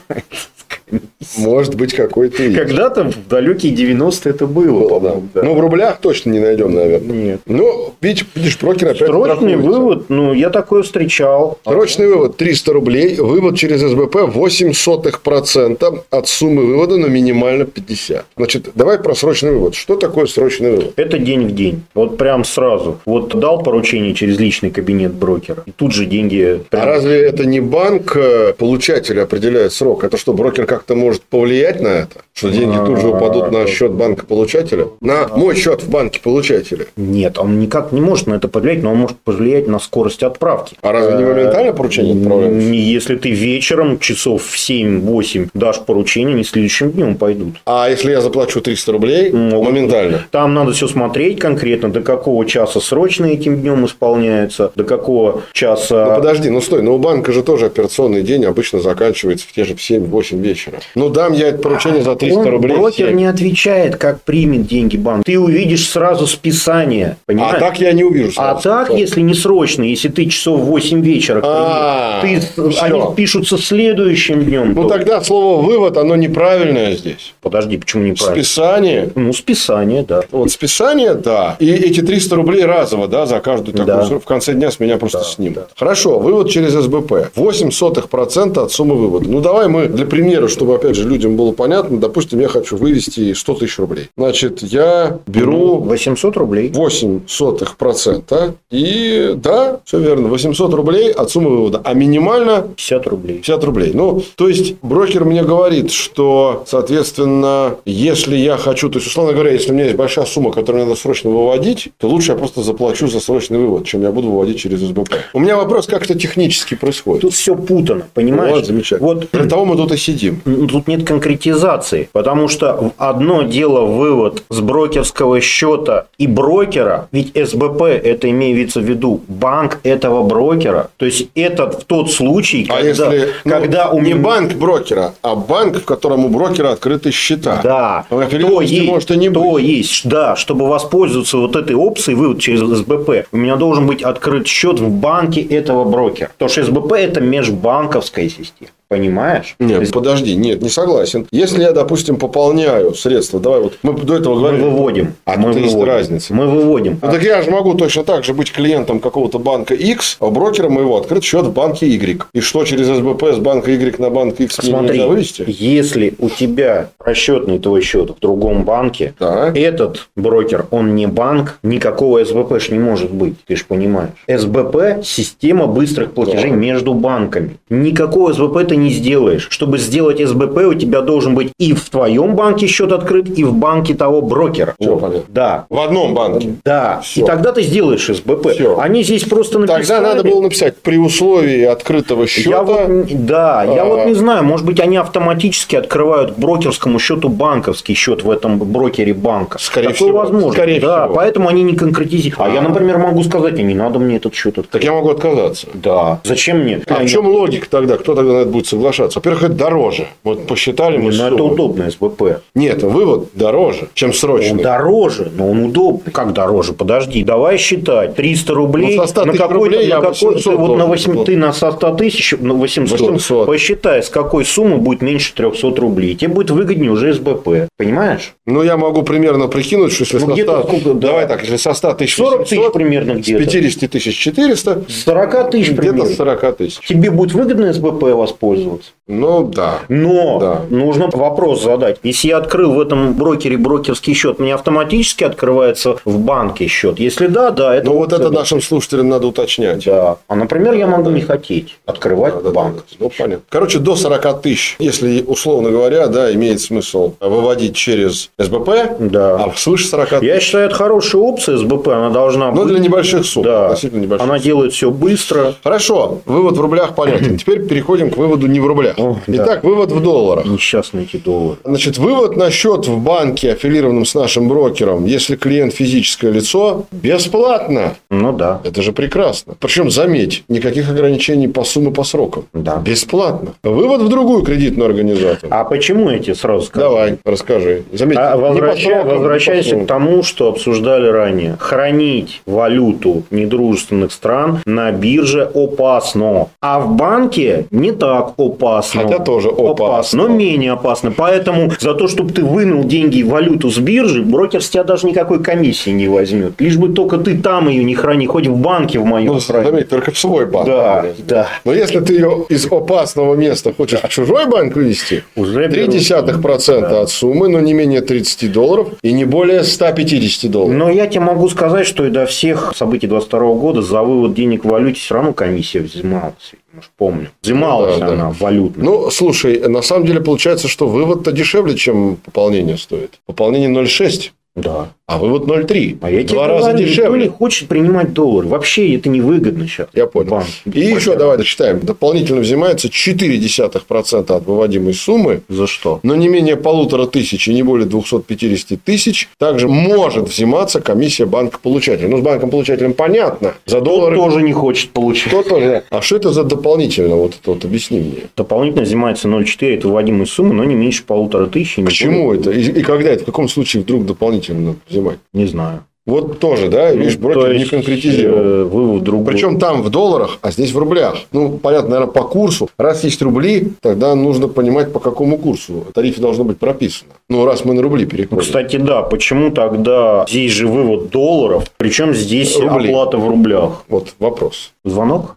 [1.38, 2.36] Может быть, какой-то.
[2.52, 5.14] Когда-то в далекие 90-е это было, Было, да.
[5.34, 5.42] да.
[5.42, 7.16] Ну, в рублях точно не найдем, наверное.
[7.16, 7.40] Нет.
[7.46, 11.58] Ну, видишь, видишь брокер опять Срочный вывод, ну, я такое встречал.
[11.64, 18.24] Срочный вывод 300 рублей, вывод через СБП 0,08% от суммы вывода, но минимально 50.
[18.36, 19.74] Значит, давай про срочный вывод.
[19.74, 20.92] Что такое срочный вывод?
[20.96, 21.82] Это день в день.
[21.94, 22.98] Вот прям сразу.
[23.06, 25.62] Вот дал поручение через личный кабинет брокера.
[25.66, 26.60] И тут же деньги...
[26.70, 30.04] А прям- разве это не банк э, получатель определяет срок?
[30.04, 32.22] Это что, брокер как-то может повлиять на это?
[32.32, 34.88] Что деньги тут же упадут на счет банка получателя?
[35.00, 36.86] На мой счет в банке получателя?
[36.96, 40.76] Нет, он никак не может на это повлиять, но он может повлиять на скорость отправки.
[40.82, 42.72] А разве не моментально поручение отправляется?
[42.72, 47.54] Если ты вечером часов в 7-8 дашь поручение, не следующим днем пойдут.
[47.66, 49.68] А если я заплачу 300 рублей, Могут.
[49.68, 50.26] моментально?
[50.32, 56.06] Там надо все смотреть конкретно, до какого часа срочно этим днем исполняется, до какого часа...
[56.06, 59.62] Ну, подожди, ну стой, ну у банка же тоже операционный день обычно заканчивается в те
[59.64, 60.63] же в 7-8 вечера.
[60.94, 62.76] Ну дам я это поручение за 300 Он, рублей.
[62.76, 63.16] брокер 7.
[63.16, 65.24] не отвечает, как примет деньги банк.
[65.24, 67.16] Ты увидишь сразу списание.
[67.26, 67.56] Понимаешь?
[67.56, 68.34] А так я не увижу.
[68.36, 68.62] А сразу.
[68.62, 72.40] так, если не срочно, если ты часов в 8 вечера, А, ты,
[72.80, 74.74] они пишутся следующим днем.
[74.74, 77.34] Ну тогда слово вывод, оно неправильное здесь.
[77.40, 78.42] Подожди, почему неправильно?
[78.42, 79.10] Списание.
[79.14, 80.22] Ну, списание, да.
[80.30, 81.56] Вот списание, да.
[81.58, 84.04] И эти 300 рублей разово, да, за каждую такую Да.
[84.18, 85.68] В конце дня с меня просто снимут.
[85.76, 87.30] Хорошо, вывод через СБП.
[87.34, 89.28] 8 сотых процента от суммы вывода.
[89.28, 93.32] Ну, давай мы для примера, чтобы, опять же, людям было понятно, допустим, я хочу вывести
[93.34, 94.08] 100 тысяч рублей.
[94.16, 96.70] Значит, я беру 800 рублей.
[96.72, 98.54] 8 сотых процента.
[98.70, 101.80] И да, все верно, 800 рублей от суммы вывода.
[101.84, 103.36] А минимально 50 рублей.
[103.38, 103.90] 50 рублей.
[103.94, 109.52] Ну, то есть, брокер мне говорит, что, соответственно, если я хочу, то есть, условно говоря,
[109.52, 113.08] если у меня есть большая сумма, которую надо срочно выводить, то лучше я просто заплачу
[113.08, 115.14] за срочный вывод, чем я буду выводить через СБП.
[115.32, 117.22] У меня вопрос, как это технически происходит.
[117.22, 118.52] Тут все путано, понимаешь?
[118.54, 119.14] Вот, замечательно.
[119.14, 120.40] Вот Для того мы тут и сидим.
[120.44, 127.82] Тут нет конкретизации, потому что одно дело вывод с брокерского счета и брокера, ведь СБП
[127.82, 132.88] это имеется в виду банк этого брокера, то есть это в тот случай, А когда,
[132.88, 137.60] если ну, когда у не банк брокера, а банк, в котором у брокера открыты счета.
[137.62, 139.64] да, то есть, может и не то быть.
[139.64, 144.46] есть, да, чтобы воспользоваться вот этой опцией вывод через СБП, у меня должен быть открыт
[144.46, 148.70] счет в банке этого брокера, потому что СБП это межбанковская система.
[148.88, 149.56] Понимаешь?
[149.58, 151.26] Нет, есть подожди, нет, не согласен.
[151.30, 154.62] Если я, допустим, пополняю средства, давай вот мы до этого мы говорили.
[154.62, 155.14] выводим.
[155.24, 155.92] А мы тут есть выводим.
[155.94, 156.34] разница.
[156.34, 156.98] Мы выводим.
[157.02, 160.30] Ну, так я же могу точно так же быть клиентом какого-то банка X, а у
[160.30, 162.26] брокера моего открыт счет в банке Y.
[162.32, 165.44] И что через СБП с банка Y на банк X Смотри, нельзя вывести?
[165.46, 169.52] если у тебя расчетный твой счет в другом банке, Да.
[169.54, 174.10] этот брокер, он не банк, никакого СБП ж не может быть, ты же понимаешь.
[174.28, 176.56] СБП– система быстрых платежей Да.
[176.56, 177.58] между банками.
[177.68, 179.46] Никакого СБП ты не сделаешь.
[179.50, 183.54] Чтобы сделать СБП, у тебя должен быть и в твоем банке счет открыт, и в
[183.54, 184.74] банке того брокера.
[184.78, 185.00] Вот.
[185.00, 185.22] понятно.
[185.28, 185.66] Да.
[185.68, 186.54] В одном банке.
[186.64, 187.00] Да.
[187.02, 187.22] Всё.
[187.22, 188.48] И тогда ты сделаешь СБП.
[188.52, 188.78] Всё.
[188.78, 189.82] Они здесь просто написали.
[189.84, 192.50] Тогда надо было написать при условии открытого счета.
[192.50, 193.84] Я вот, да, я А.
[193.84, 198.58] вот не знаю, может быть, они автоматически открывают к брокерскому счету банковский счет в этом
[198.58, 199.58] брокере банка.
[199.58, 200.18] Скорее Такое всего.
[200.18, 200.52] возможно.
[200.52, 201.14] Скорее да, всего.
[201.16, 202.40] поэтому они не конкретизируют.
[202.40, 202.54] А, А.
[202.54, 204.70] я, например, могу сказать, а не надо мне этот счет открыть.
[204.70, 205.66] Так я могу отказаться.
[205.74, 206.20] Да.
[206.24, 206.80] Зачем мне?
[206.88, 207.96] А в чем логика тогда?
[207.96, 209.18] Кто тогда на это будет соглашаться?
[209.18, 210.06] Во-первых, это дороже.
[210.22, 212.40] Вот посчитали мы Ну, это удобно СБП.
[212.54, 214.62] Нет, вывод дороже, чем Он срочный.
[214.62, 216.12] дороже, но он удобный.
[216.12, 216.72] Как дороже?
[216.72, 218.14] Подожди, давай считать.
[218.14, 221.12] 300 рублей Ну, со 100 на какой-то, на какой 800 ты вот на должен 8,
[221.14, 221.24] был.
[221.24, 223.00] ты на со 100 тысяч, на 800.
[223.00, 223.46] 800.
[223.46, 226.14] Посчитай, с какой суммы будет меньше 300 рублей.
[226.14, 227.68] Тебе будет выгоднее уже СБП.
[227.76, 228.34] Понимаешь?
[228.46, 230.68] Ну, я могу примерно прикинуть, что если Ну, со где-то 100...
[230.68, 231.08] сколько, да.
[231.08, 233.44] Давай так, если со 100 тысяч 40 тысяч 800, примерно с где-то.
[233.44, 236.06] 50 тысяч 400, 40 тысяч где-то примерно.
[236.06, 236.80] с 40 тысяч.
[236.86, 238.90] Тебе будет выгодно СБП воспользоваться.
[239.06, 239.80] Ну, да.
[240.04, 240.60] Но Да.
[240.70, 241.98] нужно вопрос задать.
[242.02, 246.98] Если я открыл в этом брокере брокерский счет, мне автоматически открывается в банке счет?
[246.98, 248.40] Если да, да, это Ну, вот это да.
[248.40, 249.84] нашим слушателям надо уточнять.
[249.84, 250.16] Да.
[250.28, 252.76] А, например, я могу не хотеть открывать Да, да, банк.
[252.76, 252.96] да, да.
[253.00, 253.44] Ну, понятно.
[253.48, 259.36] Короче, до 40 тысяч, если, условно говоря, да, имеет смысл выводить через СБП, Да.
[259.36, 260.22] а свыше 40 тысяч.
[260.24, 262.68] Я считаю, это хорошая опция СБП, она должна Ну, быть.
[262.68, 263.44] для небольших сумм.
[263.44, 263.66] Да.
[263.66, 264.44] Относительно небольших Она сумм.
[264.44, 265.54] делает все быстро.
[265.62, 267.38] Хорошо, вывод в рублях понятен.
[267.38, 268.98] Теперь переходим к выводу не в рублях.
[268.98, 269.44] О, да.
[269.44, 270.44] Итак, вывод в долларах.
[270.46, 271.58] Несчастные эти доллары.
[271.64, 277.94] Значит, вывод на счет в банке, аффилированном с нашим брокером, если клиент физическое лицо, бесплатно.
[278.10, 278.60] Ну да.
[278.64, 279.54] Это же прекрасно.
[279.58, 282.44] Причем, заметь, никаких ограничений по сумме, по срокам.
[282.52, 282.76] Да.
[282.76, 283.54] Бесплатно.
[283.62, 285.48] Вывод в другую кредитную организацию.
[285.50, 286.86] А почему эти сразу скажу?
[286.88, 287.84] Давай, расскажи.
[287.92, 291.56] Заметь, А возвраща- срокам, возвращайся к тому, что обсуждали ранее.
[291.58, 296.48] Хранить валюту недружественных стран на бирже опасно.
[296.60, 299.02] А в банке не так опасно.
[299.02, 299.73] Хотя тоже опасно.
[300.12, 301.10] Но менее опасно.
[301.10, 305.06] Поэтому за то, чтобы ты вынул деньги и валюту с биржи, брокер с тебя даже
[305.06, 306.60] никакой комиссии не возьмет.
[306.60, 309.88] Лишь бы только ты там ее не храни, хоть в банке в моем Ну, заметь,
[309.88, 310.66] только в свой банк.
[310.66, 311.48] Да, да.
[311.64, 315.94] Но если ты ее из опасного места хочешь в чужой банк вывести, Уже три берут.
[315.94, 320.76] десятых процента от суммы, но не менее 30 долларов и не более 150 долларов.
[320.76, 324.64] Но я тебе могу сказать, что и до всех событий 22 года за вывод денег
[324.64, 326.52] в валюте все равно комиссия взималась.
[326.80, 327.30] Ж помню.
[327.42, 328.84] Взималась Ну да, она валютная.
[328.84, 333.20] Ну, слушай, на самом деле получается, что вывод-то дешевле, чем пополнение стоит.
[333.26, 334.90] Пополнение 0,6, да.
[335.06, 335.98] а вывод 0,3.
[336.00, 337.22] А я В тебе Два раза говорю, никто дешевле.
[337.24, 338.46] не хочет принимать доллар.
[338.46, 339.88] Вообще это невыгодно сейчас.
[339.92, 340.30] Я понял.
[340.30, 340.46] Банк.
[340.72, 341.80] И еще давай дочитаем.
[341.80, 346.00] Дополнительно взимается 0,4% от выводимой суммы, За что?
[346.02, 349.28] но не менее полутора тысяч и не более 250 тысяч.
[349.38, 352.08] Также может взиматься комиссия банка-получателя.
[352.08, 353.54] Ну, с банком-получателем понятно.
[353.66, 354.16] За Кто доллары...
[354.16, 355.28] тоже не хочет получить.
[355.28, 355.84] Кто тоже.
[355.90, 357.16] А что это за дополнительно?
[357.16, 358.14] Вот это вот объясни мне.
[358.36, 361.84] Дополнительно взимается 0,4 от выводимой суммы, но не меньше полутора тысяч.
[361.84, 362.40] К чему более.
[362.40, 362.50] это?
[362.52, 363.22] И, и когда это?
[363.22, 365.18] В каком случае вдруг дополнительно надо взимать?
[365.32, 365.84] Не знаю.
[366.06, 368.38] Вот тоже, да, видишь, Ну, брокер то не есть, конкретизировал.
[368.38, 369.32] э, Вывод другой.
[369.32, 371.16] Причем там в долларах, а здесь в рублях.
[371.32, 372.68] Ну, понятно, наверное, по курсу.
[372.76, 375.86] Раз есть рубли, тогда нужно понимать, по какому курсу.
[375.88, 377.12] В тарифе должно быть прописано.
[377.30, 378.42] Ну, раз мы на рубли Ну, переходим.
[378.42, 382.88] Кстати, да, почему тогда здесь же вывод долларов, причем здесь Рубли.
[382.90, 383.84] оплата в рублях?
[383.88, 384.72] Вот вопрос.
[384.84, 385.36] Звонок?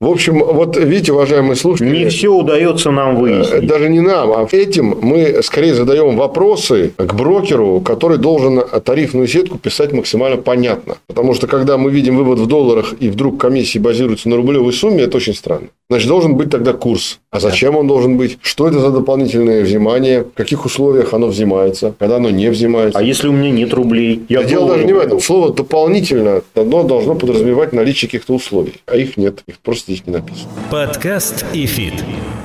[0.00, 3.66] В общем, вот видите, уважаемые слушатели, Не все удается нам э, выяснить.
[3.66, 9.58] даже не нам, а этим мы скорее задаем вопросы к брокеру, который должен тарифную сетку
[9.58, 10.96] писать максимально понятно.
[11.06, 15.02] Потому что, когда мы видим вывод в долларах и вдруг комиссии базируются на рублевой сумме,
[15.02, 15.66] это очень странно.
[15.90, 17.18] Значит, должен быть тогда курс.
[17.30, 18.38] А зачем он должен быть?
[18.40, 20.22] Что это за дополнительное взимание?
[20.22, 21.94] В каких условиях оно взимается?
[21.98, 22.98] Когда оно не взимается?
[22.98, 24.22] А если у меня нет рублей?
[24.28, 25.20] Да дело даже не в этом.
[25.20, 28.74] Слово дополнительно оно должно подразумевать наличие каких-то условий.
[28.86, 29.42] А их нет.
[29.46, 30.48] Их просто здесь не написано.
[30.70, 31.94] Подкаст и фит.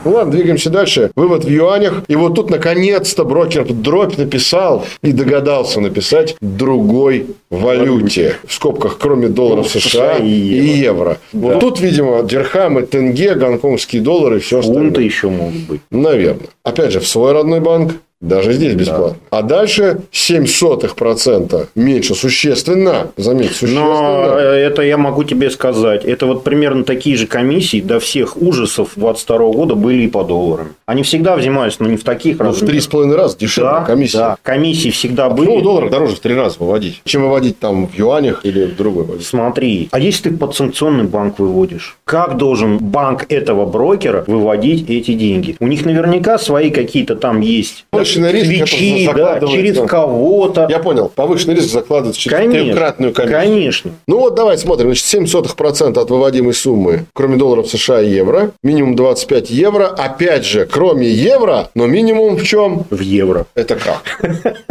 [0.04, 1.12] Ну ладно, двигаемся дальше.
[1.16, 2.04] Вывод в юанях.
[2.08, 8.36] И вот тут наконец-то брокер дробь написал и догадался написать другой валюте.
[8.48, 11.18] В скобках, кроме долларов Ну, США и и евро.
[11.34, 11.52] евро.
[11.52, 15.04] Вот тут, видимо, дирхамы, тенге, гонконгские доллары и все Фунты остальное.
[15.06, 15.82] еще могут быть.
[15.92, 16.48] Наверное.
[16.64, 17.94] Опять же, в свой родной банк.
[18.26, 19.18] Даже здесь бесплатно.
[19.30, 23.12] А дальше 0,07% процента меньше существенно.
[23.18, 24.36] Заметь, Но существенно.
[24.40, 26.04] э, это я могу тебе сказать.
[26.06, 30.70] Это вот примерно такие же комиссии до всех ужасов 22 года были и по долларам.
[30.86, 32.70] Они всегда взимались, но не в таких Ну, в размерах.
[32.72, 34.18] три с половиной раза дешевле Да, комиссия.
[34.18, 34.38] да.
[34.44, 35.60] Комиссии всегда А были.
[35.60, 39.04] в долларах дороже в три раза выводить, чем выводить там в юанях или в другой
[39.06, 39.26] валюте?
[39.26, 45.14] Смотри, а если ты под санкционный банк выводишь, как должен банк этого брокера выводить эти
[45.14, 45.56] деньги?
[45.60, 50.68] У них наверняка свои какие-то там есть Повышенный риск, это да, через кого-то.
[50.70, 51.12] Я понял.
[51.14, 53.40] Повышенный риск закладывается через Конечно, трехкратную комиссию.
[53.42, 53.92] конечно.
[54.08, 54.88] Ну вот давай смотрим.
[54.88, 58.52] Значит, 0,07% от выводимой суммы, кроме долларов США и евро.
[58.64, 59.88] Минимум 25 евро.
[59.88, 62.86] Опять же, кроме евро, но минимум в чем?
[62.90, 63.46] В евро.
[63.56, 64.22] Это как?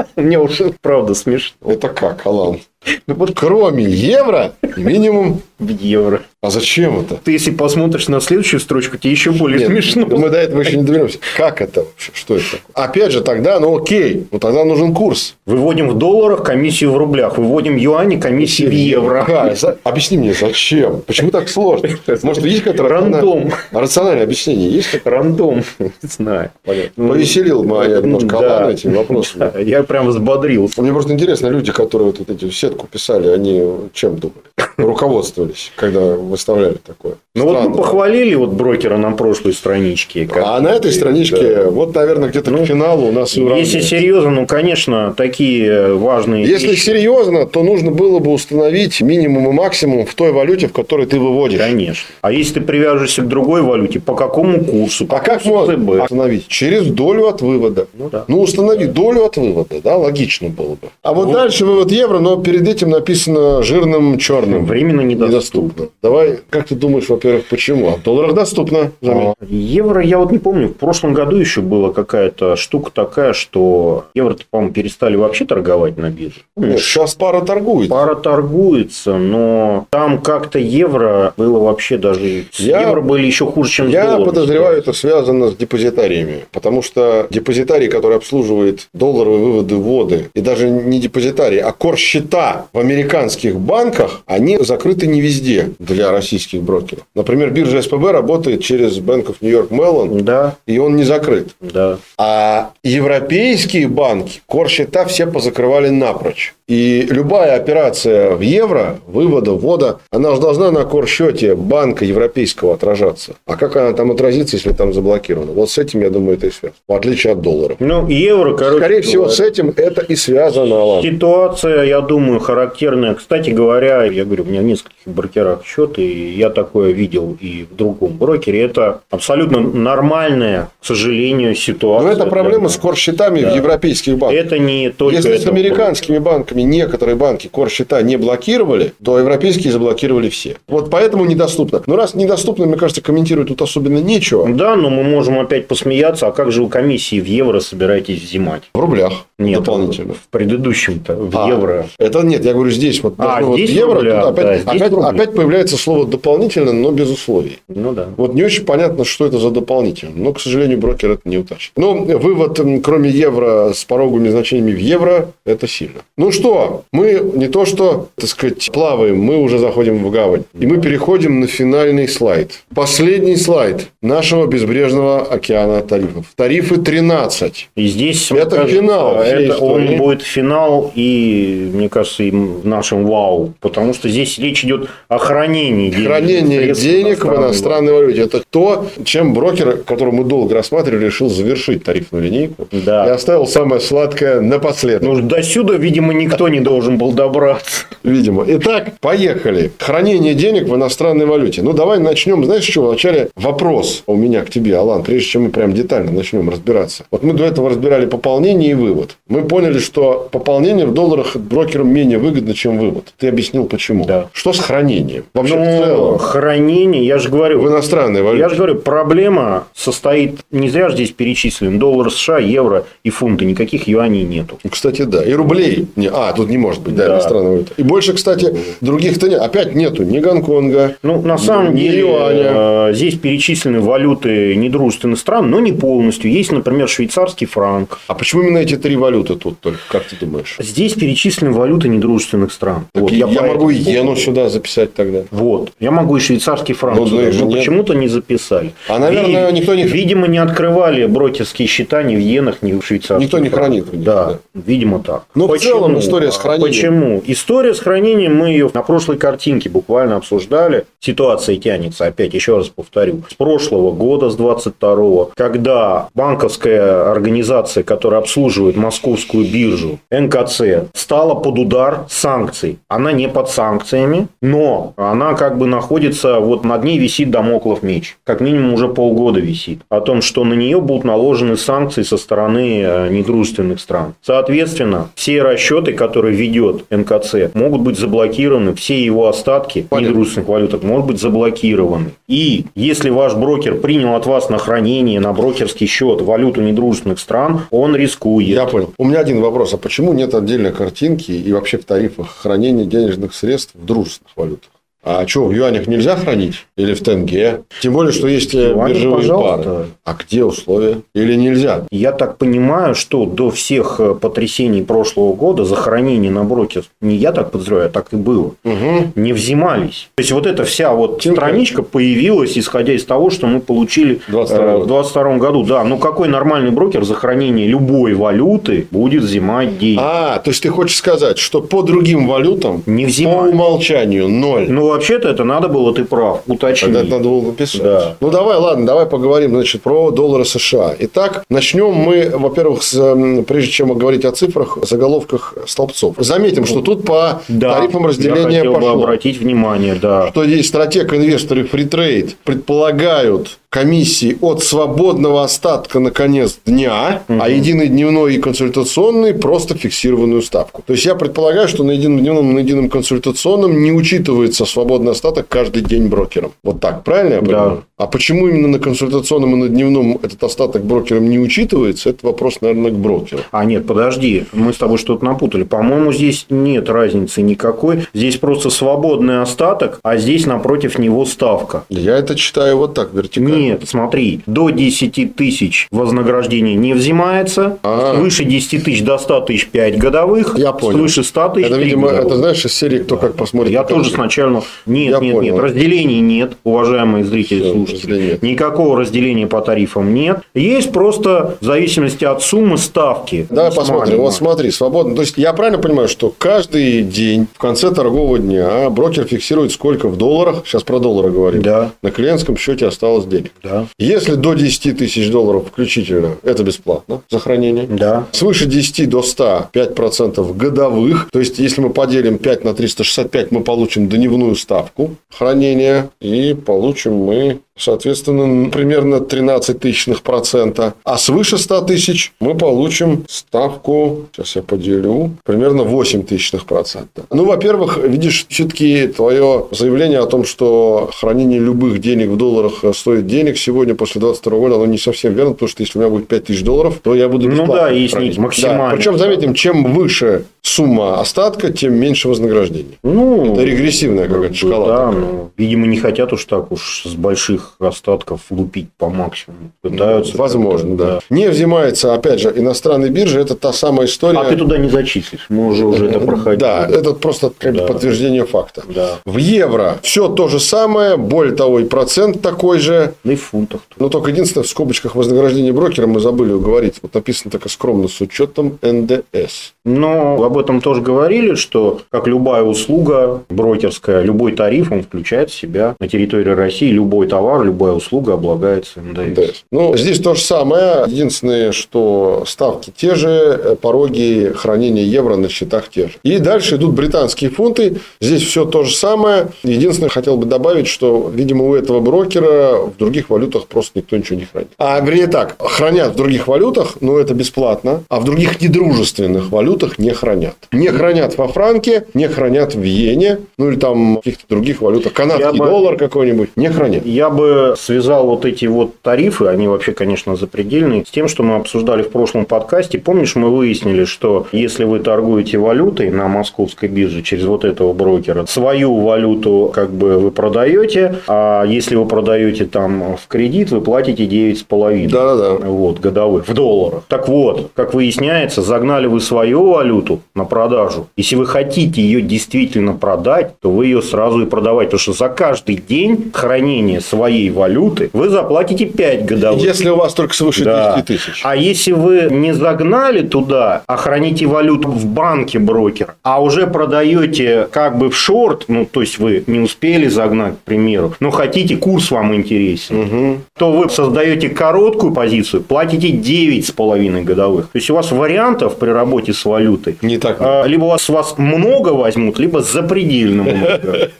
[0.16, 1.56] Мне уже правда смешно.
[1.66, 2.60] Это как, Алан?
[3.06, 5.40] Ну вот Кроме евро, минимум...
[5.58, 6.22] в евро.
[6.42, 7.14] А зачем это?
[7.16, 10.06] Ты если посмотришь на следующую строчку, тебе еще более Нет, смешно.
[10.06, 11.18] Мы до этого еще не доберемся.
[11.36, 12.10] Как это вообще?
[12.12, 12.84] Что это такое?
[12.84, 15.36] Опять же, тогда, ну окей, ну тогда нужен курс.
[15.46, 17.38] Выводим в долларах, комиссию в рублях.
[17.38, 19.20] Выводим юани, комиссию в евро.
[19.22, 21.00] Ага, за- Объясни мне, зачем?
[21.06, 21.88] Почему так сложно?
[22.22, 23.50] Может, есть какое-то Рандом.
[23.72, 24.68] рациональное- объяснение?
[24.70, 24.88] Есть?
[25.04, 25.62] Рандом.
[25.78, 26.50] Не знаю.
[26.64, 27.08] Понятно.
[27.08, 28.58] Повеселил меня немножко Да.
[28.58, 29.50] Алана этими вопросами.
[29.54, 30.82] Да, Я прям взбодрился.
[30.82, 32.34] Мне просто интересно, люди, которые вот эту
[32.74, 34.44] сетку писали, они чем думали?
[34.76, 37.16] Руководствовались, когда выставляли такое.
[37.36, 40.24] Ну вот мы похвалили вот брокера на прошлой страничке.
[40.24, 41.70] как- А на этой страничке, Да.
[41.70, 46.68] вот, наверное, где-то к финалу у нас и Если серьезно, ну, конечно, такие важные Если
[46.68, 46.84] вещи.
[46.84, 51.18] серьезно, то нужно было бы установить минимум и максимум в той валюте, в которой ты
[51.18, 51.58] выводишь.
[51.58, 52.06] Конечно.
[52.20, 55.04] А если ты привяжешься к другой валюте, по какому курсу?
[55.04, 56.02] По А как курсу можно ЦБ?
[56.04, 56.46] установить?
[56.46, 57.88] Через долю от вывода.
[57.94, 58.26] Ну да.
[58.28, 60.88] Ну, установи долю от вывода, да, логично было бы.
[61.02, 61.32] А вот Ну.
[61.32, 64.66] дальше вывод евро, но перед этим написано жирным черным.
[64.66, 65.88] Временно недоступно.
[66.00, 67.88] Давай, как ты думаешь, вообще во-первых, почему?
[67.88, 68.92] А в долларах доступно.
[69.00, 69.34] заметь.
[69.40, 74.06] А, евро, я вот не помню, в прошлом году еще была какая-то штука такая, что
[74.14, 76.40] евро, по-моему, перестали вообще торговать на бирже.
[76.56, 77.90] Нет, сейчас пара торгуется.
[77.90, 82.44] Пара торгуется, но там как-то евро было вообще даже...
[82.54, 86.46] Я, евро были еще хуже, чем Я доллар, подозреваю, это связано с депозитариями.
[86.52, 92.78] Потому что депозитарий, который обслуживает долларовые выводы, вводы, и даже не депозитарий, а кор-счета в
[92.78, 97.04] американских банках, они закрыты не везде для российских брокеров.
[97.14, 100.56] Например, биржа СПБ работает через Bank of New York Mellon, да.
[100.66, 101.50] и он не закрыт.
[101.60, 101.98] Да.
[102.18, 106.54] А европейские банки кор-счета все позакрывали напрочь.
[106.66, 113.34] И любая операция в евро, вывода, ввода, она же должна на кор-счете банка европейского отражаться.
[113.46, 115.52] А как она там отразится, если там заблокировано?
[115.52, 116.80] Вот с этим, я думаю, это и связано.
[116.88, 117.76] В отличие от доллара.
[117.78, 121.02] Ну, евро, короче Скорее всего, с этим это и связано.
[121.02, 123.14] Ситуация, я думаю, характерная.
[123.14, 127.64] Кстати говоря, я говорю, у меня в нескольких брокерах счет, и я такое видел и
[127.64, 128.62] в другом брокере.
[128.62, 132.08] Это абсолютно нормальная, к сожалению, ситуация.
[132.08, 133.52] Но это проблема с кор-счетами да.
[133.52, 134.38] в европейских банках.
[134.38, 139.72] Это не только Если с американскими банками банками некоторые банки кор-счета не блокировали, то европейские
[139.72, 140.56] заблокировали все.
[140.68, 141.82] Вот поэтому недоступно.
[141.86, 144.48] Но раз недоступно, мне кажется, комментировать тут особенно нечего.
[144.48, 146.26] Да, но мы можем опять посмеяться.
[146.26, 148.62] А как же вы комиссии в евро собираетесь взимать?
[148.74, 149.26] В рублях.
[149.38, 150.14] Нет, дополнительно.
[150.14, 151.86] В предыдущем-то, в а, евро.
[151.98, 153.02] Это нет, я говорю здесь.
[153.02, 157.10] Вот, а, вот здесь евро, рубля, опять, да, опять, опять появляется слово дополнительно, но без
[157.10, 157.58] условий.
[157.68, 158.08] Ну да.
[158.16, 160.12] Вот не очень понятно, что это за дополнительно.
[160.14, 161.72] Но, к сожалению, брокер это не уточнит.
[161.76, 166.00] Но вывод, кроме евро, с пороговыми значениями в евро, это сильно.
[166.16, 170.44] Ну что, мы не то что, так сказать, плаваем, мы уже заходим в гавань.
[170.58, 172.64] И мы переходим на финальный слайд.
[172.74, 176.26] Последний слайд нашего безбрежного океана тарифов.
[176.36, 177.68] Тарифы 13.
[177.76, 179.20] И здесь это кажется, финал.
[179.20, 183.54] Это он будет финал и, мне кажется, и в нашем вау.
[183.60, 186.06] Потому что здесь речь идет о хранении денег.
[186.06, 188.22] Хранение денег в иностранной валюте.
[188.22, 192.68] Это то, чем брокер, который мы долго рассматривали, решил завершить тарифную линейку.
[192.72, 193.06] Да.
[193.06, 195.02] И оставил самое сладкое напоследок.
[195.02, 197.86] Ну, до сюда, видимо, никто не должен был добраться.
[198.02, 198.44] Видимо.
[198.46, 199.72] Итак, поехали.
[199.78, 201.62] Хранение денег в иностранной валюте.
[201.62, 202.44] Ну, давай начнем.
[202.44, 202.88] Знаешь, чего?
[202.88, 207.04] Вначале вопрос у меня к тебе, Алан, прежде чем мы прям детально начнем разбираться.
[207.10, 209.16] Вот мы до этого разбирали пополнение и вывод.
[209.28, 213.14] Мы поняли, что пополнение в долларах брокерам менее выгодно, чем вывод.
[213.18, 214.04] Ты объяснил, почему.
[214.04, 214.28] Да.
[214.32, 215.24] Что с хранением?
[215.32, 216.18] Вообще, ну, в целом.
[216.18, 217.60] Хранение, я же говорю.
[217.60, 218.40] В иностранной валюте.
[218.42, 223.44] Я же говорю, проблема состоит, не зря здесь перечислен, доллар США, евро и фунты.
[223.44, 224.58] Никаких юаней нету.
[224.68, 225.24] Кстати, да.
[225.24, 225.86] И рублей.
[225.96, 227.14] Не, а, тут не может быть, да, да.
[227.14, 227.72] иностранная валюта.
[227.76, 229.40] И больше, кстати, других-то нет.
[229.40, 232.88] Опять нету ни Гонконга, Ну, на самом ни деле, юаня.
[232.90, 236.30] э, здесь перечислены валюты недружественных стран, но не полностью.
[236.30, 237.98] Есть, например, швейцарский франк.
[238.06, 239.78] А почему именно эти три валюты тут только?
[239.88, 240.56] Как ты думаешь?
[240.58, 242.86] Здесь перечислены валюты недружественных стран.
[242.94, 245.22] Вот, я я могу и иену сюда записать тогда.
[245.30, 245.72] Вот.
[245.80, 246.98] Я могу и швейцарский франк.
[246.98, 247.58] Ну, да их же но нет.
[247.58, 248.72] почему-то не записали.
[248.88, 252.84] А, наверное, Ви- никто не- Видимо, не открывали брокерские счета ни в иенах, ни в
[252.84, 255.24] швейцарских Никто не хранит них, Да, видимо так.
[255.34, 256.68] Ну, в целом история с хранением.
[256.72, 257.22] Почему?
[257.26, 260.84] История с хранением, мы ее на прошлой картинке буквально обсуждали.
[261.00, 268.20] Ситуация тянется, опять еще раз повторю, с прошлого года, с 22 когда банковская организация, которая
[268.20, 272.78] обслуживает московскую биржу, НКЦ, стала под удар санкций.
[272.88, 278.16] Она не под санкциями, но она как бы находится, вот над ней висит домоклов меч.
[278.24, 279.80] Как минимум уже полгода висит.
[279.88, 284.14] О том, что на нее будут наложены санкции со стороны э, недружественных стран.
[284.22, 290.10] Соответственно, все расчеты, которые ведет НКЦ, могут быть заблокированы, все его остатки Понятно.
[290.10, 292.10] недружественных валютах могут быть заблокированы.
[292.28, 297.62] И если ваш брокер принял от вас на хранение, на брокерский счет валюту недружественных стран,
[297.70, 298.48] он рискует.
[298.48, 298.92] Я понял.
[298.98, 299.74] У меня один вопрос.
[299.74, 304.70] А почему нет отдельной картинки и вообще в тарифах хранения денежных средств в дружественных валютах?
[305.04, 306.66] А что, в юанях нельзя хранить?
[306.76, 307.60] Или в тенге?
[307.82, 309.62] Тем более, что есть э, юанях, биржевые пожалуйста.
[309.70, 309.86] пары.
[310.04, 310.96] А где условия?
[311.14, 311.82] Или нельзя?
[311.90, 317.16] Я так понимаю, что до всех э, потрясений прошлого года за хранение на брокер, не
[317.16, 319.12] я так подозреваю, а так и было, Угу.
[319.16, 320.08] не взимались.
[320.14, 324.20] То есть, вот эта вся вот Тем страничка появилась, исходя из того, что мы получили
[324.26, 324.84] В 22 э, году.
[324.84, 325.64] в 22 году.
[325.64, 329.98] Да, ну какой нормальный брокер за хранение любой валюты будет взимать деньги?
[330.00, 333.52] А, то есть ты хочешь сказать, что по другим валютам Не по взимать.
[333.52, 334.66] умолчанию ноль.
[334.70, 336.94] Ну, вообще-то это надо было, ты прав, уточнить.
[336.96, 337.82] Это надо было написать.
[337.82, 338.16] Да.
[338.20, 340.94] Ну, давай, ладно, давай поговорим, значит, про доллары США.
[340.98, 346.16] Итак, начнем мы, во-первых, с, м, прежде чем говорить о цифрах, заголовках столбцов.
[346.18, 349.02] Заметим, что тут по Да, тарифам разделения я хотел бы пошло.
[349.02, 350.28] обратить внимание, да.
[350.30, 357.40] Что здесь стратег, инвесторы, фритрейд предполагают комиссии от свободного остатка на конец дня, угу.
[357.42, 360.84] а единый дневной и консультационный просто фиксированную ставку.
[360.86, 365.10] То есть я предполагаю, что на едином дневном и на едином консультационном не учитывается свободный
[365.10, 366.52] остаток каждый день брокером.
[366.62, 367.70] Вот так, правильно я понимаю?
[367.70, 368.04] Да.
[368.04, 372.60] А почему именно на консультационном и на дневном этот остаток брокером не учитывается, это вопрос,
[372.60, 373.42] наверное, к брокеру.
[373.50, 375.64] А нет, подожди, мы с тобой что-то напутали.
[375.64, 378.06] По-моему, здесь нет разницы никакой.
[378.14, 381.84] Здесь просто свободный остаток, а здесь напротив него ставка.
[381.88, 383.56] Я это читаю вот так, вертикально.
[383.56, 388.16] Нет, смотри, до 10 тысяч вознаграждение не взимается, А-а-а.
[388.16, 390.98] свыше 10 тысяч до 100 тысяч 5 годовых, Я понял.
[390.98, 392.26] свыше 100 тысяч Это, видимо, годовых.
[392.26, 393.72] это знаешь, из серии «Кто как посмотрит».
[393.72, 394.62] Я тоже сначала...
[394.86, 395.54] Нет, Я нет, понял.
[395.54, 398.22] нет, разделений нет, уважаемые зрители, Все, слушатели.
[398.22, 398.42] Нет.
[398.42, 400.40] Никакого разделения по тарифам нет.
[400.54, 403.46] Есть просто в зависимости от суммы ставки.
[403.50, 404.18] Давай посмотрим.
[404.18, 405.14] Вот смотри, свободно.
[405.14, 410.08] То есть, я правильно понимаю, что каждый день в конце торгового дня брокер фиксирует сколько
[410.08, 411.92] в долларах, сейчас про доллары говорим, да.
[412.02, 413.52] на клиентском счете осталось денег.
[413.62, 413.86] Да.
[413.98, 417.86] Если до 10 тысяч долларов включительно, это бесплатно за хранение.
[417.86, 418.26] Да.
[418.32, 421.28] Свыше 10 до 100 5% годовых.
[421.32, 427.14] То есть, если мы поделим 5 на 365, мы получим дневную ставку хранения и получим
[427.14, 430.94] мы соответственно, примерно 13 тысячных процента.
[431.04, 437.24] А свыше 100 тысяч мы получим ставку, сейчас я поделю, примерно 8 тысячных процента.
[437.30, 443.26] Ну, во-первых, видишь, все-таки твое заявление о том, что хранение любых денег в долларах стоит
[443.26, 446.28] денег сегодня после 22 года, оно не совсем верно, потому что если у меня будет
[446.28, 448.90] 5 тысяч долларов, то я буду Ну да, есть максимально.
[448.90, 448.96] Да.
[448.96, 452.98] Причем, заметим, чем выше сумма остатка, тем меньше вознаграждения.
[453.02, 454.86] Ну, это регрессивная какая-то шкала.
[454.86, 459.70] Да, ну, видимо, не хотят уж так уж с больших остатков лупить по максимуму.
[459.82, 460.36] Пытаются.
[460.36, 461.06] Возможно, да.
[461.06, 461.20] да.
[461.30, 464.38] Не взимается, опять же, иностранные биржи, это та самая история.
[464.38, 466.60] А ты туда не зачислишь, мы уже, уже это проходили.
[466.60, 467.86] Да, это просто как да.
[467.86, 468.82] подтверждение факта.
[468.88, 469.18] Да.
[469.24, 473.14] В евро все то же самое, более того, и процент такой же.
[473.24, 473.80] И в фунтах.
[473.96, 476.98] Но только единственное, в скобочках вознаграждение брокера мы забыли уговорить.
[477.02, 479.74] Вот написано так скромно, с учетом НДС.
[479.84, 485.54] Но об этом тоже говорили, что как любая услуга брокерская, любой тариф, он включает в
[485.54, 489.20] себя на территории России любой товар, любая услуга облагается НДС.
[489.20, 489.64] НДС.
[489.70, 491.04] Ну, здесь то же самое.
[491.06, 496.14] Единственное, что ставки те же, пороги хранения евро на счетах те же.
[496.22, 498.00] И дальше идут британские фунты.
[498.20, 499.48] Здесь все то же самое.
[499.62, 504.38] Единственное, хотел бы добавить, что, видимо, у этого брокера в других валютах просто никто ничего
[504.38, 504.68] не хранит.
[504.78, 509.98] А, вернее так, хранят в других валютах, но это бесплатно, а в других недружественных валютах
[509.98, 510.56] не хранят.
[510.72, 515.12] Не хранят во франке, не хранят в иене, ну или там каких-то других валютах.
[515.12, 517.06] Канадский я доллар бы, какой-нибудь не хранят.
[517.06, 517.43] Я бы
[517.76, 522.10] связал вот эти вот тарифы, они вообще, конечно, запредельные, с тем, что мы обсуждали в
[522.10, 522.98] прошлом подкасте.
[522.98, 528.46] Помнишь, мы выяснили, что если вы торгуете валютой на московской бирже через вот этого брокера,
[528.46, 534.24] свою валюту как бы вы продаете, а если вы продаете там в кредит, вы платите
[534.24, 535.08] 9,5.
[535.08, 535.66] Да-да-да.
[535.66, 537.04] Вот, годовых, в долларах.
[537.08, 541.08] Так вот, как выясняется, загнали вы свою валюту на продажу.
[541.16, 544.88] Если вы хотите ее действительно продать, то вы ее сразу и продавать.
[544.88, 549.62] Потому что за каждый день хранения своей валюты вы заплатите 5 годовых.
[549.62, 550.94] Если у вас только свыше да.
[550.94, 551.40] 10 тысяч.
[551.44, 557.68] А если вы не загнали туда, а храните валюту в банке брокер, а уже продаете
[557.70, 561.76] как бы в шорт, ну, то есть вы не успели загнать, к примеру, но хотите,
[561.76, 563.38] курс вам интересен, угу.
[563.58, 567.66] то вы создаете короткую позицию, платите 9,5 годовых.
[567.66, 570.36] То есть у вас вариантов при работе с валютой не так.
[570.40, 574.10] А, либо у вас, вас много возьмут, либо запредельно много.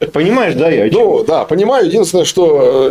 [0.12, 1.86] Понимаешь, да, я Ну, да, понимаю.
[1.86, 2.39] Единственное, что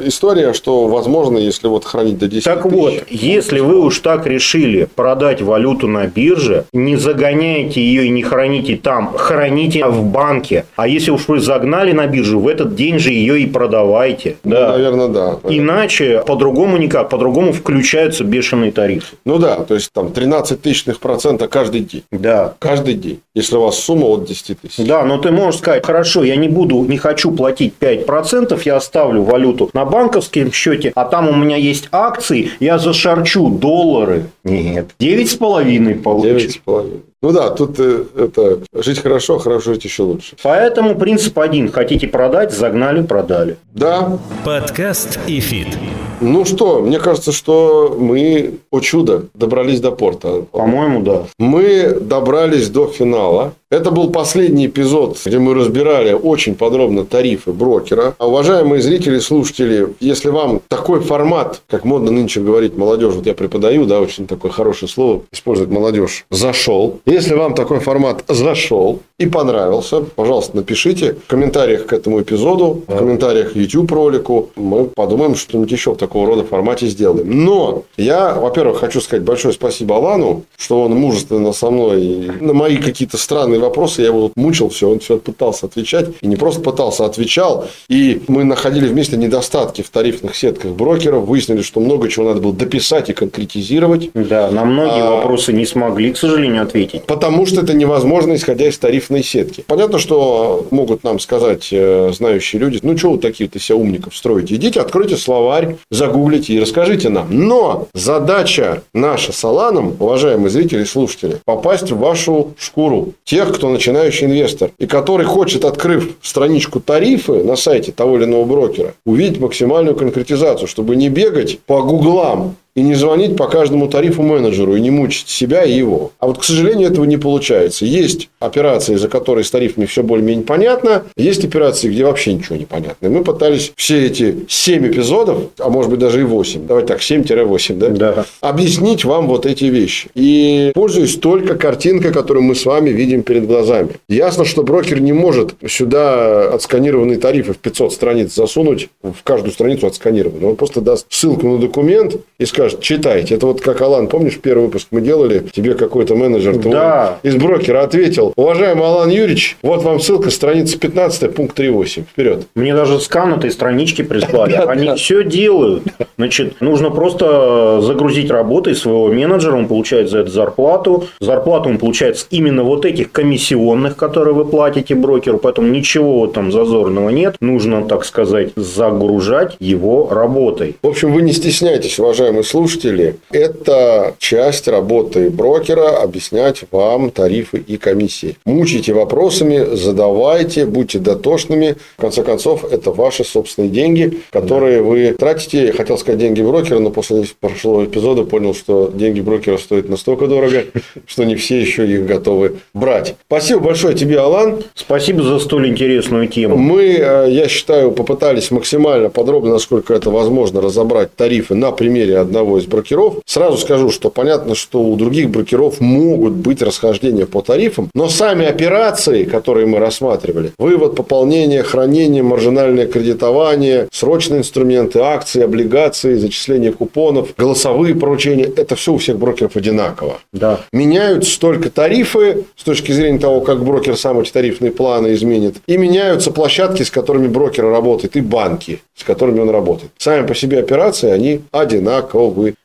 [0.01, 3.99] э, история, что возможно, если вот хранить до 10 Так тысяч, вот, если вы уж
[3.99, 10.03] так решили продать валюту на бирже, не загоняйте ее и не храните там, храните в
[10.03, 10.65] банке.
[10.75, 14.37] А если уж вы загнали на биржу, в этот день же ее и продавайте.
[14.43, 14.71] Ну, да.
[14.71, 15.39] наверное, да.
[15.49, 19.15] Иначе по-другому никак, по-другому включаются бешеные тарифы.
[19.25, 22.03] Ну да, то есть там 13 тысячных процента каждый день.
[22.11, 22.53] Да.
[22.59, 23.19] Каждый день.
[23.35, 24.85] Если у вас сумма от 10 тысяч.
[24.85, 29.23] Да, но ты можешь сказать, хорошо, я не буду, не хочу платить 5%, я оставлю
[29.23, 29.38] валюту
[29.73, 34.25] на банковском счете, а там у меня есть акции, я зашарчу доллары.
[34.43, 34.91] Нет.
[34.99, 36.59] 9,5 получится.
[36.65, 37.01] 9,5.
[37.21, 40.37] Ну да, тут э, это жить хорошо, хорошо жить еще лучше.
[40.41, 41.69] Поэтому принцип один.
[41.69, 43.57] Хотите продать, загнали, продали.
[43.73, 44.19] Да.
[44.45, 45.77] Подкаст «Эфит».
[46.21, 50.43] Ну что, мне кажется, что мы, о чудо, добрались до порта.
[50.51, 51.23] По-моему, да.
[51.37, 53.53] Мы добрались до финала.
[53.71, 58.15] Это был последний эпизод, где мы разбирали очень подробно тарифы брокера.
[58.17, 63.27] А, уважаемые зрители и слушатели, если вам такой формат, как модно нынче говорить молодежь, вот
[63.27, 66.99] я преподаю, да, очень такое хорошее слово использует молодежь, зашел.
[67.05, 72.97] Если вам такой формат зашел и понравился, пожалуйста, напишите в комментариях к этому эпизоду, в
[72.97, 74.49] комментариях YouTube ролику.
[74.55, 77.45] Мы подумаем, что-нибудь еще в такого рода формате сделаем.
[77.45, 82.77] Но я, во-первых, хочу сказать большое спасибо Алану, что он мужественно со мной на мои
[82.77, 86.07] какие-то странные вопросы, я его мучил все, он все пытался отвечать.
[86.21, 87.67] И не просто пытался, а отвечал.
[87.87, 92.53] И мы находили вместе недостатки в тарифных сетках брокеров, выяснили, что много чего надо было
[92.53, 94.09] дописать и конкретизировать.
[94.13, 97.03] Да, на многие а, вопросы не смогли, к сожалению, ответить.
[97.03, 99.63] Потому что это невозможно, исходя из тарифной сетки.
[99.67, 104.55] Понятно, что могут нам сказать э, знающие люди, ну, что вы такие-то себя умников строите?
[104.55, 107.27] Идите, откройте словарь, загуглите и расскажите нам.
[107.29, 113.13] Но задача наша с Аланом, уважаемые зрители и слушатели, попасть в вашу шкуру.
[113.23, 118.45] Тех, кто начинающий инвестор, и который хочет, открыв страничку тарифы на сайте того или иного
[118.45, 124.21] брокера, увидеть максимальную конкретизацию, чтобы не бегать по гуглам и не звонить по каждому тарифу
[124.21, 126.11] менеджеру и не мучить себя и его.
[126.19, 127.85] А вот, к сожалению, этого не получается.
[127.85, 131.03] Есть операции, за которые с тарифами все более-менее понятно.
[131.17, 133.07] Есть операции, где вообще ничего не понятно.
[133.07, 137.01] И мы пытались все эти 7 эпизодов, а может быть даже и 8, давайте так,
[137.01, 137.89] 7-8, да?
[137.89, 138.25] Да.
[138.41, 140.09] Объяснить вам вот эти вещи.
[140.13, 143.91] И пользуюсь только картинкой, которую мы с вами видим перед глазами.
[144.07, 149.87] Ясно, что брокер не может сюда отсканированные тарифы в 500 страниц засунуть, в каждую страницу
[149.87, 150.51] отсканированную.
[150.51, 153.35] Он просто даст ссылку на документ и скажет, скажет, читайте.
[153.35, 157.17] Это вот как Алан, помнишь, первый выпуск мы делали, тебе какой-то менеджер да.
[157.23, 162.03] из брокера ответил, уважаемый Алан Юрьевич, вот вам ссылка, страница 15, пункт 3.8.
[162.11, 162.47] Вперед.
[162.55, 164.55] Мне даже скан этой странички прислали.
[164.55, 165.83] Они все делают.
[166.17, 171.05] Значит, нужно просто загрузить работой своего менеджера, он получает за это зарплату.
[171.21, 177.09] Зарплату он получает именно вот этих комиссионных, которые вы платите брокеру, поэтому ничего там зазорного
[177.09, 177.37] нет.
[177.39, 180.75] Нужно, так сказать, загружать его работой.
[180.83, 187.77] В общем, вы не стесняйтесь, уважаемые слушатели, это часть работы брокера объяснять вам тарифы и
[187.77, 188.37] комиссии.
[188.45, 191.75] Мучайте вопросами, задавайте, будьте дотошными.
[191.97, 194.83] В конце концов, это ваши собственные деньги, которые да.
[194.83, 195.67] вы тратите.
[195.67, 200.27] Я хотел сказать деньги брокера, но после прошлого эпизода понял, что деньги брокера стоят настолько
[200.27, 200.63] дорого,
[201.05, 203.15] что не все еще их готовы брать.
[203.27, 204.63] Спасибо большое тебе, Алан.
[204.73, 206.57] Спасибо за столь интересную тему.
[206.57, 212.38] Мы, э, я считаю, попытались максимально подробно, насколько это возможно, разобрать тарифы на примере одного
[212.39, 213.15] одного из брокеров.
[213.25, 218.45] Сразу скажу, что понятно, что у других брокеров могут быть расхождения по тарифам, но сами
[218.45, 227.29] операции, которые мы рассматривали, вывод, пополнение, хранение, маржинальное кредитование, срочные инструменты, акции, облигации, зачисление купонов,
[227.37, 230.19] голосовые поручения, это все у всех брокеров одинаково.
[230.33, 230.61] Да.
[230.71, 235.77] Меняются только тарифы с точки зрения того, как брокер сам эти тарифные планы изменит, и
[235.77, 239.91] меняются площадки, с которыми брокер работает, и банки, с которыми он работает.
[239.97, 242.55] Сами по себе операции, они одинаковые готовые.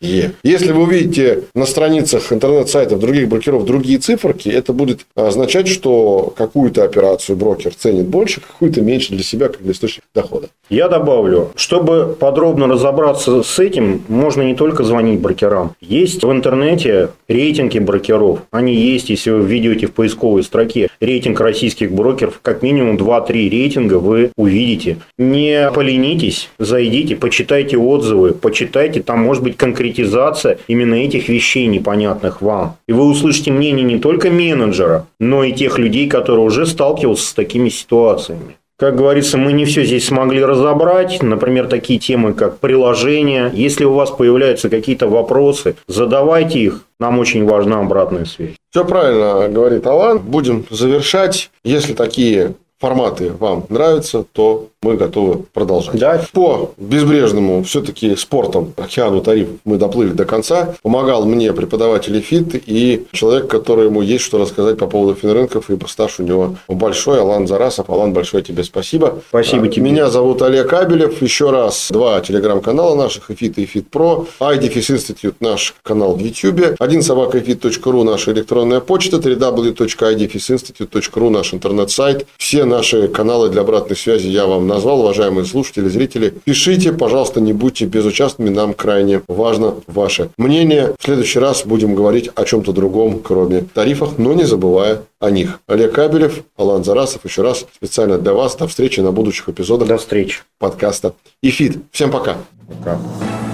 [0.43, 6.85] Если вы увидите на страницах интернет-сайтов других брокеров другие циферки, это будет означать, что какую-то
[6.85, 10.49] операцию брокер ценит больше, какую-то меньше для себя, как для источника дохода.
[10.71, 15.75] Я добавлю, чтобы подробно разобраться с этим, можно не только звонить брокерам.
[15.81, 18.41] Есть в интернете рейтинги брокеров.
[18.51, 23.99] Они есть, если вы введете в поисковой строке рейтинг российских брокеров, как минимум 2-3 рейтинга
[23.99, 24.99] вы увидите.
[25.19, 32.77] Не поленитесь, зайдите, почитайте отзывы, почитайте, там может быть конкретизация именно этих вещей непонятных вам.
[32.87, 37.33] И вы услышите мнение не только менеджера, но и тех людей, которые уже сталкивался с
[37.35, 38.57] такими ситуациями.
[38.77, 41.23] Как говорится, мы не все здесь смогли разобрать.
[41.23, 43.51] Например, такие темы, как приложение.
[43.55, 46.85] Если у вас появляются какие-то вопросы, задавайте их.
[46.99, 48.57] Нам очень важна обратная связь.
[48.71, 50.19] Все правильно говорит Алан.
[50.19, 51.51] Будем завершать.
[51.63, 55.99] Если такие форматы вам нравятся, то мы готовы продолжать.
[55.99, 56.23] Да.
[56.33, 60.75] По безбрежному все-таки спортом океану тарифов мы доплыли до конца.
[60.83, 66.21] Помогал мне преподаватель ФИТ и человек, которому есть что рассказать по поводу финрынков, ибо стаж
[66.21, 67.21] у него большой.
[67.21, 67.89] Алан Зарасов.
[67.89, 69.21] Алан, большое тебе спасибо.
[69.29, 69.91] Спасибо тебе.
[69.91, 71.23] Меня зовут Олег Абелев.
[71.23, 74.27] Еще раз два телеграм-канала наших, ФИТ и ФИТ Про.
[74.41, 76.77] iDefis Institute наш канал в YouTube.
[76.79, 77.43] Один собака
[77.85, 79.17] ру наша электронная почта.
[79.17, 82.27] www.idfisinstitute.ru наш интернет-сайт.
[82.37, 86.35] Все наши каналы для обратной связи я вам назвал, уважаемые слушатели, зрители.
[86.45, 90.95] Пишите, пожалуйста, не будьте безучастными, нам крайне важно ваше мнение.
[90.99, 95.61] В следующий раз будем говорить о чем-то другом, кроме тарифах, но не забывая о них.
[95.67, 98.57] Олег Кабелев, Алан Зарасов, еще раз специально для вас.
[98.57, 99.89] До встречи на будущих эпизодах.
[99.89, 100.43] До встречи.
[100.59, 101.79] Подкаста «Ифит».
[101.91, 102.37] Всем пока.
[102.69, 102.99] Пока.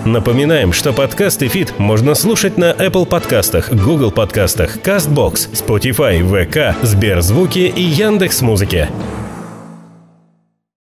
[0.06, 7.58] Напоминаем, что подкаст «Эфит» можно слушать на Apple подкастах, Google подкастах, CastBox, Spotify, VK, Сберзвуки
[7.58, 8.88] и Яндекс.Музыке.
[8.90, 9.29] Музыке.